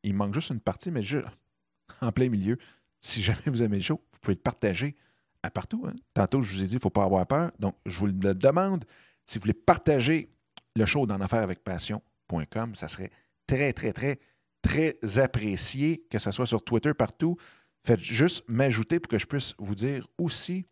il 0.03 0.15
manque 0.15 0.35
juste 0.35 0.51
une 0.51 0.61
partie, 0.61 0.91
mais 0.91 1.03
juste 1.03 1.27
en 2.01 2.13
plein 2.13 2.29
milieu, 2.29 2.59
si 3.01 3.23
jamais 3.23 3.41
vous 3.47 3.63
aimez 3.63 3.77
le 3.77 3.83
show, 3.83 4.01
vous 4.11 4.19
pouvez 4.21 4.35
le 4.35 4.41
partager 4.41 4.97
à 5.43 5.51
partout. 5.51 5.87
Hein. 5.87 5.95
Tantôt, 6.13 6.43
je 6.43 6.55
vous 6.55 6.63
ai 6.63 6.67
dit, 6.67 6.73
il 6.73 6.77
ne 6.77 6.81
faut 6.81 6.91
pas 6.91 7.05
avoir 7.05 7.27
peur. 7.27 7.51
Donc, 7.59 7.77
je 7.87 7.99
vous 7.99 8.07
le 8.07 8.35
demande. 8.35 8.85
Si 9.25 9.39
vous 9.39 9.43
voulez 9.43 9.55
partager 9.55 10.31
le 10.77 10.85
show 10.87 11.07
dans 11.07 11.21
affaires 11.21 11.43
avec 11.43 11.65
passion.com, 11.65 12.75
ça 12.75 12.89
serait 12.89 13.11
très, 13.47 13.73
très, 13.73 13.93
très, 13.93 14.19
très 14.63 14.99
apprécié, 15.19 16.05
que 16.11 16.19
ce 16.19 16.31
soit 16.31 16.47
sur 16.47 16.63
Twitter, 16.63 16.95
partout. 16.95 17.37
Faites 17.85 18.01
juste 18.01 18.45
m'ajouter 18.49 19.01
pour 19.01 19.09
que 19.09 19.19
je 19.19 19.27
puisse 19.27 19.55
vous 19.59 19.75
dire 19.75 20.07
aussi 20.19 20.67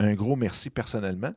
un 0.00 0.14
gros 0.14 0.36
merci 0.36 0.70
personnellement. 0.70 1.34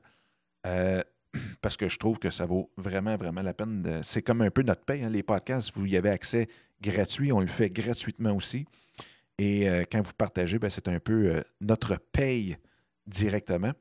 Euh, 0.66 1.02
parce 1.62 1.78
que 1.78 1.90
je 1.90 1.98
trouve 1.98 2.20
que 2.20 2.30
ça 2.30 2.46
vaut 2.46 2.72
vraiment, 2.78 3.16
vraiment 3.16 3.42
la 3.42 3.54
peine. 3.54 4.02
C'est 4.04 4.22
comme 4.22 4.42
un 4.42 4.52
peu 4.52 4.64
notre 4.64 4.84
paye. 4.84 5.04
Hein, 5.04 5.10
les 5.10 5.24
podcasts, 5.24 5.72
vous 5.76 5.86
y 5.86 5.96
avez 5.96 6.10
accès 6.10 6.48
gratuit. 6.82 7.32
On 7.32 7.40
le 7.40 7.48
fait 7.48 7.70
gratuitement 7.70 8.36
aussi. 8.36 8.66
Et 9.38 9.70
euh, 9.70 9.84
quand 9.92 10.02
vous 10.02 10.14
partagez, 10.14 10.60
ben, 10.60 10.70
c'est 10.70 10.88
un 10.88 11.00
peu 11.00 11.28
euh, 11.28 11.42
notre 11.62 11.98
paye 12.12 12.58
directement. 13.08 13.72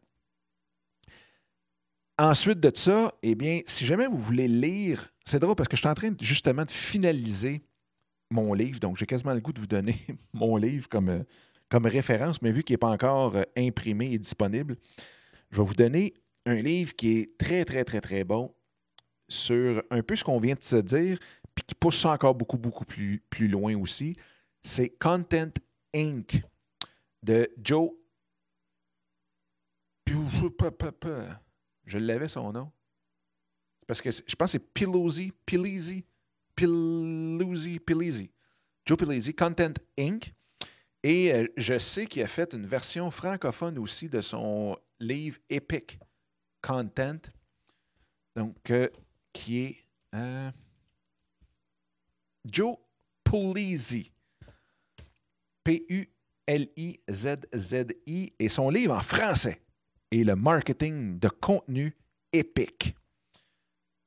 Ensuite 2.18 2.60
de 2.60 2.70
ça, 2.74 3.14
eh 3.22 3.34
bien, 3.34 3.60
si 3.66 3.86
jamais 3.86 4.06
vous 4.06 4.18
voulez 4.18 4.46
lire, 4.46 5.12
c'est 5.24 5.38
drôle 5.38 5.54
parce 5.54 5.68
que 5.68 5.76
je 5.76 5.80
suis 5.80 5.88
en 5.88 5.94
train 5.94 6.12
justement 6.20 6.64
de 6.64 6.70
finaliser 6.70 7.62
mon 8.30 8.54
livre, 8.54 8.80
donc 8.80 8.96
j'ai 8.96 9.06
quasiment 9.06 9.34
le 9.34 9.40
goût 9.40 9.52
de 9.52 9.60
vous 9.60 9.66
donner 9.66 9.96
mon 10.32 10.56
livre 10.56 10.88
comme, 10.88 11.08
euh, 11.08 11.22
comme 11.68 11.86
référence, 11.86 12.40
mais 12.42 12.52
vu 12.52 12.62
qu'il 12.62 12.74
n'est 12.74 12.78
pas 12.78 12.90
encore 12.90 13.36
euh, 13.36 13.42
imprimé 13.56 14.12
et 14.12 14.18
disponible, 14.18 14.76
je 15.50 15.58
vais 15.58 15.66
vous 15.66 15.74
donner 15.74 16.14
un 16.46 16.62
livre 16.62 16.94
qui 16.94 17.18
est 17.18 17.38
très, 17.38 17.64
très, 17.64 17.84
très, 17.84 18.00
très 18.00 18.24
bon 18.24 18.54
sur 19.28 19.82
un 19.90 20.02
peu 20.02 20.16
ce 20.16 20.24
qu'on 20.24 20.40
vient 20.40 20.54
de 20.54 20.62
se 20.62 20.76
dire, 20.76 21.18
puis 21.54 21.64
qui 21.66 21.74
pousse 21.74 22.00
ça 22.00 22.12
encore 22.12 22.34
beaucoup, 22.34 22.58
beaucoup 22.58 22.84
plus, 22.84 23.22
plus 23.30 23.48
loin 23.48 23.76
aussi. 23.76 24.16
C'est 24.62 24.90
Content 24.90 25.50
Inc. 25.94 26.42
de 27.22 27.48
Joe 27.62 27.90
je 31.84 31.98
l'avais 31.98 32.28
son 32.28 32.52
nom. 32.52 32.70
Parce 33.86 34.00
que 34.00 34.10
je 34.10 34.34
pense 34.36 34.52
que 34.52 34.58
c'est 34.58 34.72
Pilozzi, 34.72 35.32
Pilizzi, 35.44 36.04
Piluzzi, 36.60 37.80
Pilizzi. 37.80 38.30
Joe 38.84 38.98
Pilizzi, 38.98 39.32
Content 39.34 39.72
Inc. 39.98 40.34
Et 41.02 41.32
euh, 41.32 41.46
je 41.56 41.78
sais 41.78 42.04
qu'il 42.04 42.22
a 42.22 42.28
fait 42.28 42.52
une 42.52 42.66
version 42.66 43.10
francophone 43.10 43.78
aussi 43.78 44.10
de 44.10 44.20
son 44.20 44.76
livre 44.98 45.38
Epic 45.48 45.98
Content. 46.60 47.20
Donc, 48.36 48.70
euh, 48.70 48.88
qui 49.32 49.60
est 49.60 49.78
euh, 50.14 50.50
Joe 52.44 52.76
Pulizzi. 53.24 54.12
P-U-L-I-Z-Z-I. 55.64 56.12
Et 58.38 58.48
son 58.50 58.68
livre 58.68 58.94
en 58.94 59.00
français 59.00 59.62
et 60.10 60.24
le 60.24 60.36
marketing 60.36 61.18
de 61.18 61.28
contenu 61.30 61.96
épique. 62.34 62.94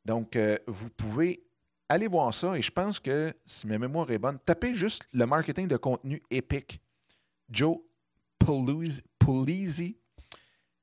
Donc, 0.05 0.37
vous 0.67 0.89
pouvez 0.91 1.43
aller 1.89 2.07
voir 2.07 2.33
ça 2.33 2.57
et 2.57 2.61
je 2.61 2.71
pense 2.71 2.99
que, 2.99 3.33
si 3.45 3.67
ma 3.67 3.77
mémoire 3.77 4.09
est 4.11 4.17
bonne, 4.17 4.39
tapez 4.39 4.75
juste 4.75 5.07
le 5.13 5.25
marketing 5.25 5.67
de 5.67 5.77
contenu 5.77 6.21
épique. 6.29 6.81
Joe 7.49 7.77
Pulizzi. 8.39 9.97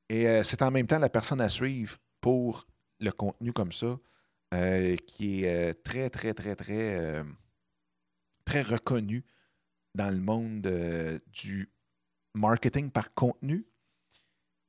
Et 0.09 0.29
euh, 0.29 0.43
c'est 0.43 0.63
en 0.63 0.71
même 0.71 0.87
temps 0.87 0.99
la 0.99 1.09
personne 1.09 1.41
à 1.41 1.49
suivre 1.49 1.99
pour 2.21 2.67
le 2.99 3.11
contenu 3.13 3.53
comme 3.53 3.73
ça, 3.73 3.99
euh, 4.55 4.97
qui 5.07 5.45
est 5.45 5.75
très, 5.83 6.11
très, 6.11 6.35
très, 6.35 6.57
très, 6.57 7.25
très 8.45 8.63
reconnu 8.63 9.25
dans 9.95 10.11
le 10.11 10.21
monde 10.21 11.21
du 11.33 11.71
marketing 12.35 12.91
par 12.91 13.15
contenu. 13.15 13.67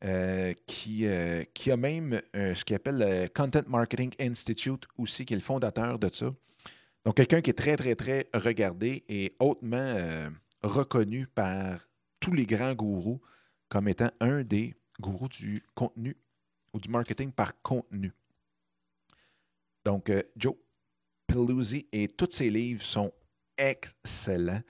Euh, 0.03 0.55
qui, 0.65 1.05
euh, 1.05 1.43
qui 1.53 1.69
a 1.69 1.77
même 1.77 2.19
euh, 2.35 2.55
ce 2.55 2.65
qu'il 2.65 2.75
appelle 2.75 2.97
le 2.97 3.27
Content 3.27 3.61
Marketing 3.67 4.11
Institute 4.19 4.87
aussi, 4.97 5.25
qui 5.25 5.35
est 5.35 5.37
le 5.37 5.43
fondateur 5.43 5.99
de 5.99 6.09
ça. 6.11 6.33
Donc, 7.05 7.17
quelqu'un 7.17 7.39
qui 7.41 7.51
est 7.51 7.53
très, 7.53 7.77
très, 7.77 7.93
très 7.93 8.27
regardé 8.33 9.03
et 9.07 9.35
hautement 9.39 9.95
reconnu 10.63 11.27
par 11.27 11.85
tous 12.19 12.33
les 12.33 12.47
grands 12.47 12.73
gourous 12.73 13.21
comme 13.69 13.87
étant 13.87 14.09
un 14.19 14.43
des 14.43 14.73
gourous 14.99 15.29
du 15.29 15.63
contenu 15.75 16.17
ou 16.73 16.79
du 16.79 16.89
marketing 16.89 17.31
par 17.31 17.61
contenu. 17.61 18.11
Donc, 19.85 20.11
Joe 20.35 20.55
Peluzzi 21.27 21.87
et 21.91 22.07
tous 22.07 22.31
ses 22.31 22.49
livres 22.49 22.83
sont 22.83 23.11
excellents. 23.55 24.61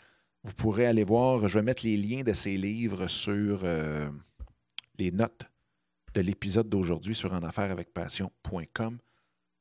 Vous 0.44 0.54
pourrez 0.54 0.88
aller 0.88 1.06
voir, 1.06 1.48
je 1.48 1.60
vais 1.60 1.63
mettre 1.63 1.86
les 1.86 1.96
liens 1.96 2.24
de 2.24 2.34
ses 2.34 2.58
livres 2.58 3.08
sur 3.08 3.65
notes 5.09 5.45
de 6.13 6.21
l'épisode 6.21 6.69
d'aujourd'hui 6.69 7.15
sur 7.15 7.31
passion.com 7.93 8.97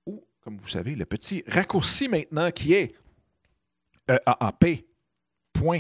ou, 0.07 0.25
comme 0.41 0.59
vous 0.59 0.69
savez, 0.69 0.95
le 0.95 1.07
petit 1.07 1.43
raccourci 1.47 2.09
maintenant 2.09 2.51
qui 2.51 2.75
est 2.75 2.95
eaap.co. 4.09 5.77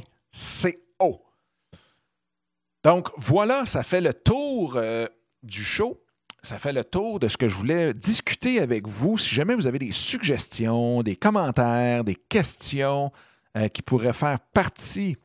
Donc 2.82 3.10
voilà, 3.16 3.66
ça 3.66 3.82
fait 3.82 4.00
le 4.00 4.14
tour 4.14 4.76
euh, 4.76 5.06
du 5.42 5.64
show. 5.64 6.02
Ça 6.42 6.58
fait 6.58 6.72
le 6.72 6.84
tour 6.84 7.20
de 7.20 7.28
ce 7.28 7.36
que 7.36 7.48
je 7.48 7.54
voulais 7.54 7.92
discuter 7.92 8.60
avec 8.60 8.88
vous. 8.88 9.18
Si 9.18 9.34
jamais 9.34 9.54
vous 9.54 9.66
avez 9.66 9.78
des 9.78 9.92
suggestions, 9.92 11.02
des 11.02 11.16
commentaires, 11.16 12.02
des 12.02 12.14
questions 12.14 13.12
euh, 13.58 13.68
qui 13.68 13.82
pourraient 13.82 14.14
faire 14.14 14.40
partie 14.40 15.18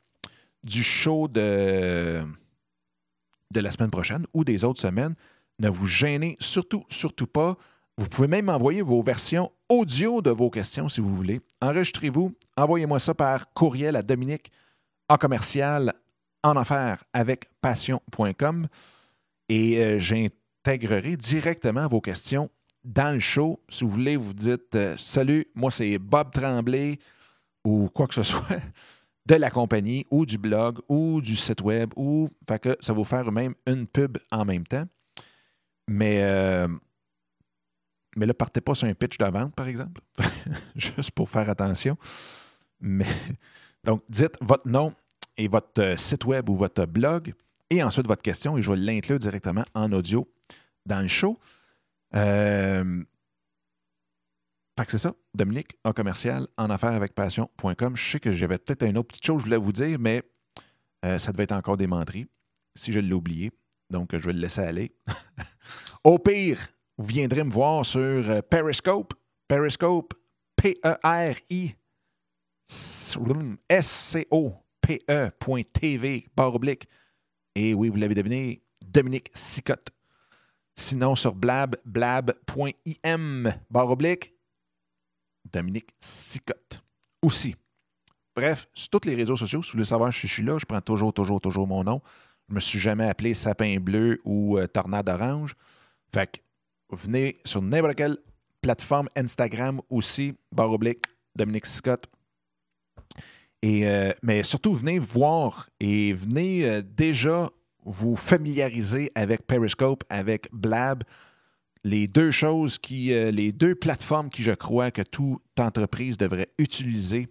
du 0.63 0.83
show 0.83 1.29
de 1.29 2.21
de 3.51 3.59
la 3.59 3.71
semaine 3.71 3.91
prochaine 3.91 4.25
ou 4.33 4.43
des 4.43 4.63
autres 4.63 4.81
semaines. 4.81 5.15
Ne 5.59 5.69
vous 5.69 5.85
gênez 5.85 6.35
surtout, 6.39 6.83
surtout 6.89 7.27
pas. 7.27 7.57
Vous 7.97 8.09
pouvez 8.09 8.27
même 8.27 8.49
envoyer 8.49 8.81
vos 8.81 9.01
versions 9.01 9.51
audio 9.69 10.21
de 10.21 10.29
vos 10.29 10.49
questions 10.49 10.89
si 10.89 11.01
vous 11.01 11.15
voulez. 11.15 11.41
Enregistrez-vous, 11.61 12.33
envoyez-moi 12.57 12.99
ça 12.99 13.13
par 13.13 13.53
courriel 13.53 13.95
à 13.95 14.01
Dominique 14.01 14.51
en 15.07 15.17
commercial 15.17 15.93
en 16.43 16.55
affaires 16.57 17.03
avec 17.13 17.45
passion.com 17.61 18.67
et 19.49 19.79
euh, 19.79 19.99
j'intégrerai 19.99 21.15
directement 21.15 21.87
vos 21.87 22.01
questions 22.01 22.49
dans 22.83 23.13
le 23.13 23.19
show. 23.19 23.59
Si 23.69 23.83
vous 23.83 23.89
voulez, 23.89 24.17
vous 24.17 24.33
dites 24.33 24.75
euh, 24.75 24.95
Salut, 24.97 25.45
moi 25.55 25.71
c'est 25.71 25.97
Bob 25.97 26.31
Tremblay 26.31 26.99
ou 27.63 27.89
quoi 27.93 28.07
que 28.07 28.13
ce 28.13 28.23
soit 28.31 28.59
de 29.25 29.35
la 29.35 29.49
compagnie 29.49 30.05
ou 30.11 30.25
du 30.25 30.37
blog 30.37 30.79
ou 30.87 31.21
du 31.21 31.35
site 31.35 31.61
web 31.61 31.91
ou 31.95 32.29
fait 32.47 32.59
que 32.59 32.77
ça 32.79 32.93
va 32.93 32.97
vous 32.97 33.05
faire 33.05 33.31
même 33.31 33.55
une 33.65 33.87
pub 33.87 34.17
en 34.31 34.45
même 34.45 34.65
temps. 34.65 34.85
Mais, 35.87 36.17
euh, 36.21 36.67
mais 38.15 38.25
là, 38.25 38.33
partez 38.33 38.61
pas 38.61 38.73
sur 38.73 38.87
un 38.87 38.93
pitch 38.93 39.17
de 39.17 39.25
vente, 39.25 39.53
par 39.55 39.67
exemple, 39.67 40.01
juste 40.75 41.11
pour 41.11 41.29
faire 41.29 41.49
attention. 41.49 41.97
Mais, 42.79 43.05
donc, 43.83 44.03
dites 44.09 44.37
votre 44.41 44.67
nom 44.67 44.93
et 45.37 45.47
votre 45.47 45.81
euh, 45.81 45.97
site 45.97 46.25
web 46.25 46.49
ou 46.49 46.55
votre 46.55 46.85
blog 46.85 47.33
et 47.69 47.83
ensuite 47.83 48.07
votre 48.07 48.21
question 48.21 48.57
et 48.57 48.61
je 48.61 48.71
vais 48.71 48.77
l'inclure 48.77 49.19
directement 49.19 49.63
en 49.73 49.91
audio 49.91 50.27
dans 50.85 51.01
le 51.01 51.07
show. 51.07 51.37
Euh, 52.15 53.03
fait 54.77 54.85
que 54.85 54.91
c'est 54.91 54.97
ça, 54.97 55.13
Dominique, 55.33 55.77
en 55.83 55.93
commercial, 55.93 56.47
en 56.57 56.69
affaires 56.69 56.93
avec 56.93 57.13
passion.com. 57.13 57.95
Je 57.95 58.11
sais 58.11 58.19
que 58.19 58.33
j'avais 58.33 58.57
peut-être 58.57 58.83
une 58.83 58.97
autre 58.97 59.07
petite 59.07 59.25
chose 59.25 59.37
que 59.37 59.41
je 59.41 59.45
voulais 59.45 59.57
vous 59.57 59.71
dire, 59.71 59.97
mais 59.99 60.23
euh, 61.05 61.17
ça 61.17 61.31
devait 61.31 61.43
être 61.43 61.53
encore 61.53 61.77
démenti. 61.77 62.27
si 62.75 62.91
je 62.91 62.99
l'ai 62.99 63.13
oublié. 63.13 63.51
Donc, 63.89 64.09
je 64.11 64.25
vais 64.25 64.33
le 64.33 64.39
laisser 64.39 64.61
aller. 64.61 64.95
Au 66.03 66.19
pire, 66.19 66.59
vous 66.97 67.05
viendrez 67.05 67.43
me 67.43 67.51
voir 67.51 67.85
sur 67.85 67.99
euh, 68.01 68.41
Periscope. 68.41 69.13
Periscope, 69.47 70.13
P-E-R-I 70.55 71.75
S-C-O-P-E.tv, 73.69 74.17
barre 76.35 76.55
oblique. 76.55 76.87
Et 77.55 77.73
oui, 77.73 77.89
vous 77.89 77.97
l'avez 77.97 78.15
deviné, 78.15 78.63
Dominique 78.85 79.29
Sicotte. 79.33 79.89
Sinon, 80.75 81.15
sur 81.15 81.33
blab, 81.35 81.77
blab.im, 81.85 83.53
barre 83.69 83.91
oblique, 83.91 84.34
Dominique 85.51 85.89
Sicotte. 85.99 86.83
Aussi. 87.21 87.55
Bref, 88.35 88.67
sur 88.73 88.89
tous 88.89 89.07
les 89.07 89.15
réseaux 89.15 89.35
sociaux, 89.35 89.63
si 89.63 89.69
vous 89.69 89.77
voulez 89.77 89.85
savoir 89.85 90.11
je 90.11 90.27
suis 90.27 90.43
là, 90.43 90.57
je 90.57 90.65
prends 90.65 90.81
toujours, 90.81 91.13
toujours, 91.13 91.39
toujours 91.39 91.67
mon 91.67 91.83
nom. 91.83 92.01
Je 92.47 92.53
ne 92.53 92.55
me 92.55 92.59
suis 92.59 92.79
jamais 92.79 93.07
appelé 93.07 93.33
Sapin 93.33 93.77
Bleu 93.79 94.19
ou 94.25 94.57
euh, 94.57 94.67
Tornade 94.67 95.09
Orange. 95.09 95.55
Fait 96.13 96.29
que 96.31 96.95
venez 96.95 97.37
sur 97.45 97.61
n'importe 97.61 97.95
quelle 97.95 98.17
plateforme 98.61 99.09
Instagram 99.15 99.81
aussi, 99.89 100.33
barre 100.51 100.71
oblique, 100.71 101.05
Dominique 101.35 101.65
Scott. 101.65 102.05
Euh, 103.63 104.13
mais 104.21 104.43
surtout, 104.43 104.73
venez 104.73 104.99
voir 104.99 105.69
et 105.79 106.13
venez 106.13 106.65
euh, 106.65 106.81
déjà 106.83 107.49
vous 107.83 108.15
familiariser 108.15 109.11
avec 109.15 109.45
Periscope, 109.47 110.03
avec 110.09 110.49
Blab, 110.51 111.03
les 111.85 112.07
deux 112.07 112.31
choses 112.31 112.79
qui, 112.79 113.09
les 113.09 113.51
deux 113.51 113.75
plateformes 113.75 114.31
qui, 114.31 114.41
je 114.41 114.51
crois, 114.51 114.89
que 114.89 115.03
toute 115.03 115.41
entreprise 115.59 116.17
devrait 116.17 116.49
utiliser 116.57 117.27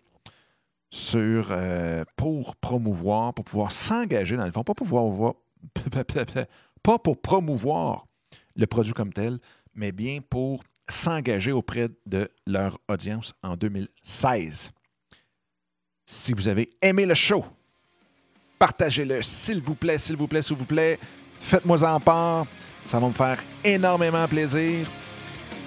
sur, 0.93 1.49
euh, 1.51 2.05
pour 2.15 2.55
promouvoir, 2.55 3.35
pour 3.35 3.45
pouvoir 3.45 3.73
s'engager 3.73 4.37
dans 4.37 4.45
le 4.45 4.53
fond, 4.53 4.63
pas 4.63 4.75
pour 4.75 4.87
pouvoir 4.87 5.35
pas 6.85 6.99
pour 7.01 7.21
promouvoir 7.21 8.07
le 8.55 8.67
produit 8.69 8.93
comme 8.93 9.13
tel, 9.13 9.41
mais 9.75 9.91
bien 9.91 10.21
pour 10.21 10.63
s'engager 10.89 11.51
auprès 11.51 11.89
de 12.07 12.29
leur 12.47 12.79
audience 12.89 13.35
en 13.43 13.57
2016. 13.57 14.71
Si 16.07 16.33
vous 16.33 16.47
avez 16.47 16.71
aimé 16.81 17.07
le 17.07 17.15
show, 17.15 17.45
partagez-le, 18.61 19.21
s'il 19.21 19.61
vous 19.61 19.75
plaît, 19.75 19.99
s'il 19.99 20.17
vous 20.17 20.29
plaît, 20.29 20.43
s'il 20.43 20.57
vous 20.57 20.65
plaît. 20.65 21.01
Faites-moi 21.41 21.83
en 21.83 21.99
part. 21.99 22.47
Ça 22.89 22.99
va 22.99 23.09
me 23.09 23.13
faire 23.13 23.39
énormément 23.65 24.27
plaisir. 24.29 24.87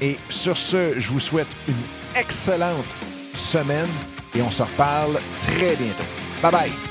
Et 0.02 0.18
sur 0.30 0.58
ce, 0.58 1.00
je 1.00 1.10
vous 1.10 1.20
souhaite 1.20 1.48
une 1.68 2.20
excellente 2.20 2.86
semaine 3.34 3.90
et 4.36 4.42
on 4.42 4.52
se 4.52 4.64
reparle 4.64 5.20
très 5.42 5.76
bientôt. 5.76 6.04
Bye 6.42 6.52
bye! 6.52 6.87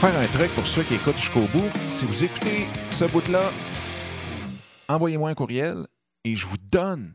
Faire 0.00 0.18
un 0.18 0.26
truc 0.28 0.50
pour 0.54 0.66
ceux 0.66 0.82
qui 0.82 0.94
écoutent 0.94 1.18
jusqu'au 1.18 1.42
bout. 1.52 1.70
Si 1.90 2.06
vous 2.06 2.24
écoutez 2.24 2.66
ce 2.90 3.04
bout-là, 3.04 3.50
envoyez-moi 4.88 5.28
un 5.28 5.34
courriel 5.34 5.86
et 6.24 6.34
je 6.34 6.46
vous 6.46 6.56
donne 6.56 7.12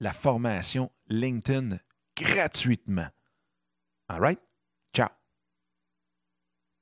la 0.00 0.14
formation 0.14 0.90
LinkedIn 1.08 1.76
gratuitement. 2.16 3.08
All 4.08 4.20
right? 4.20 4.40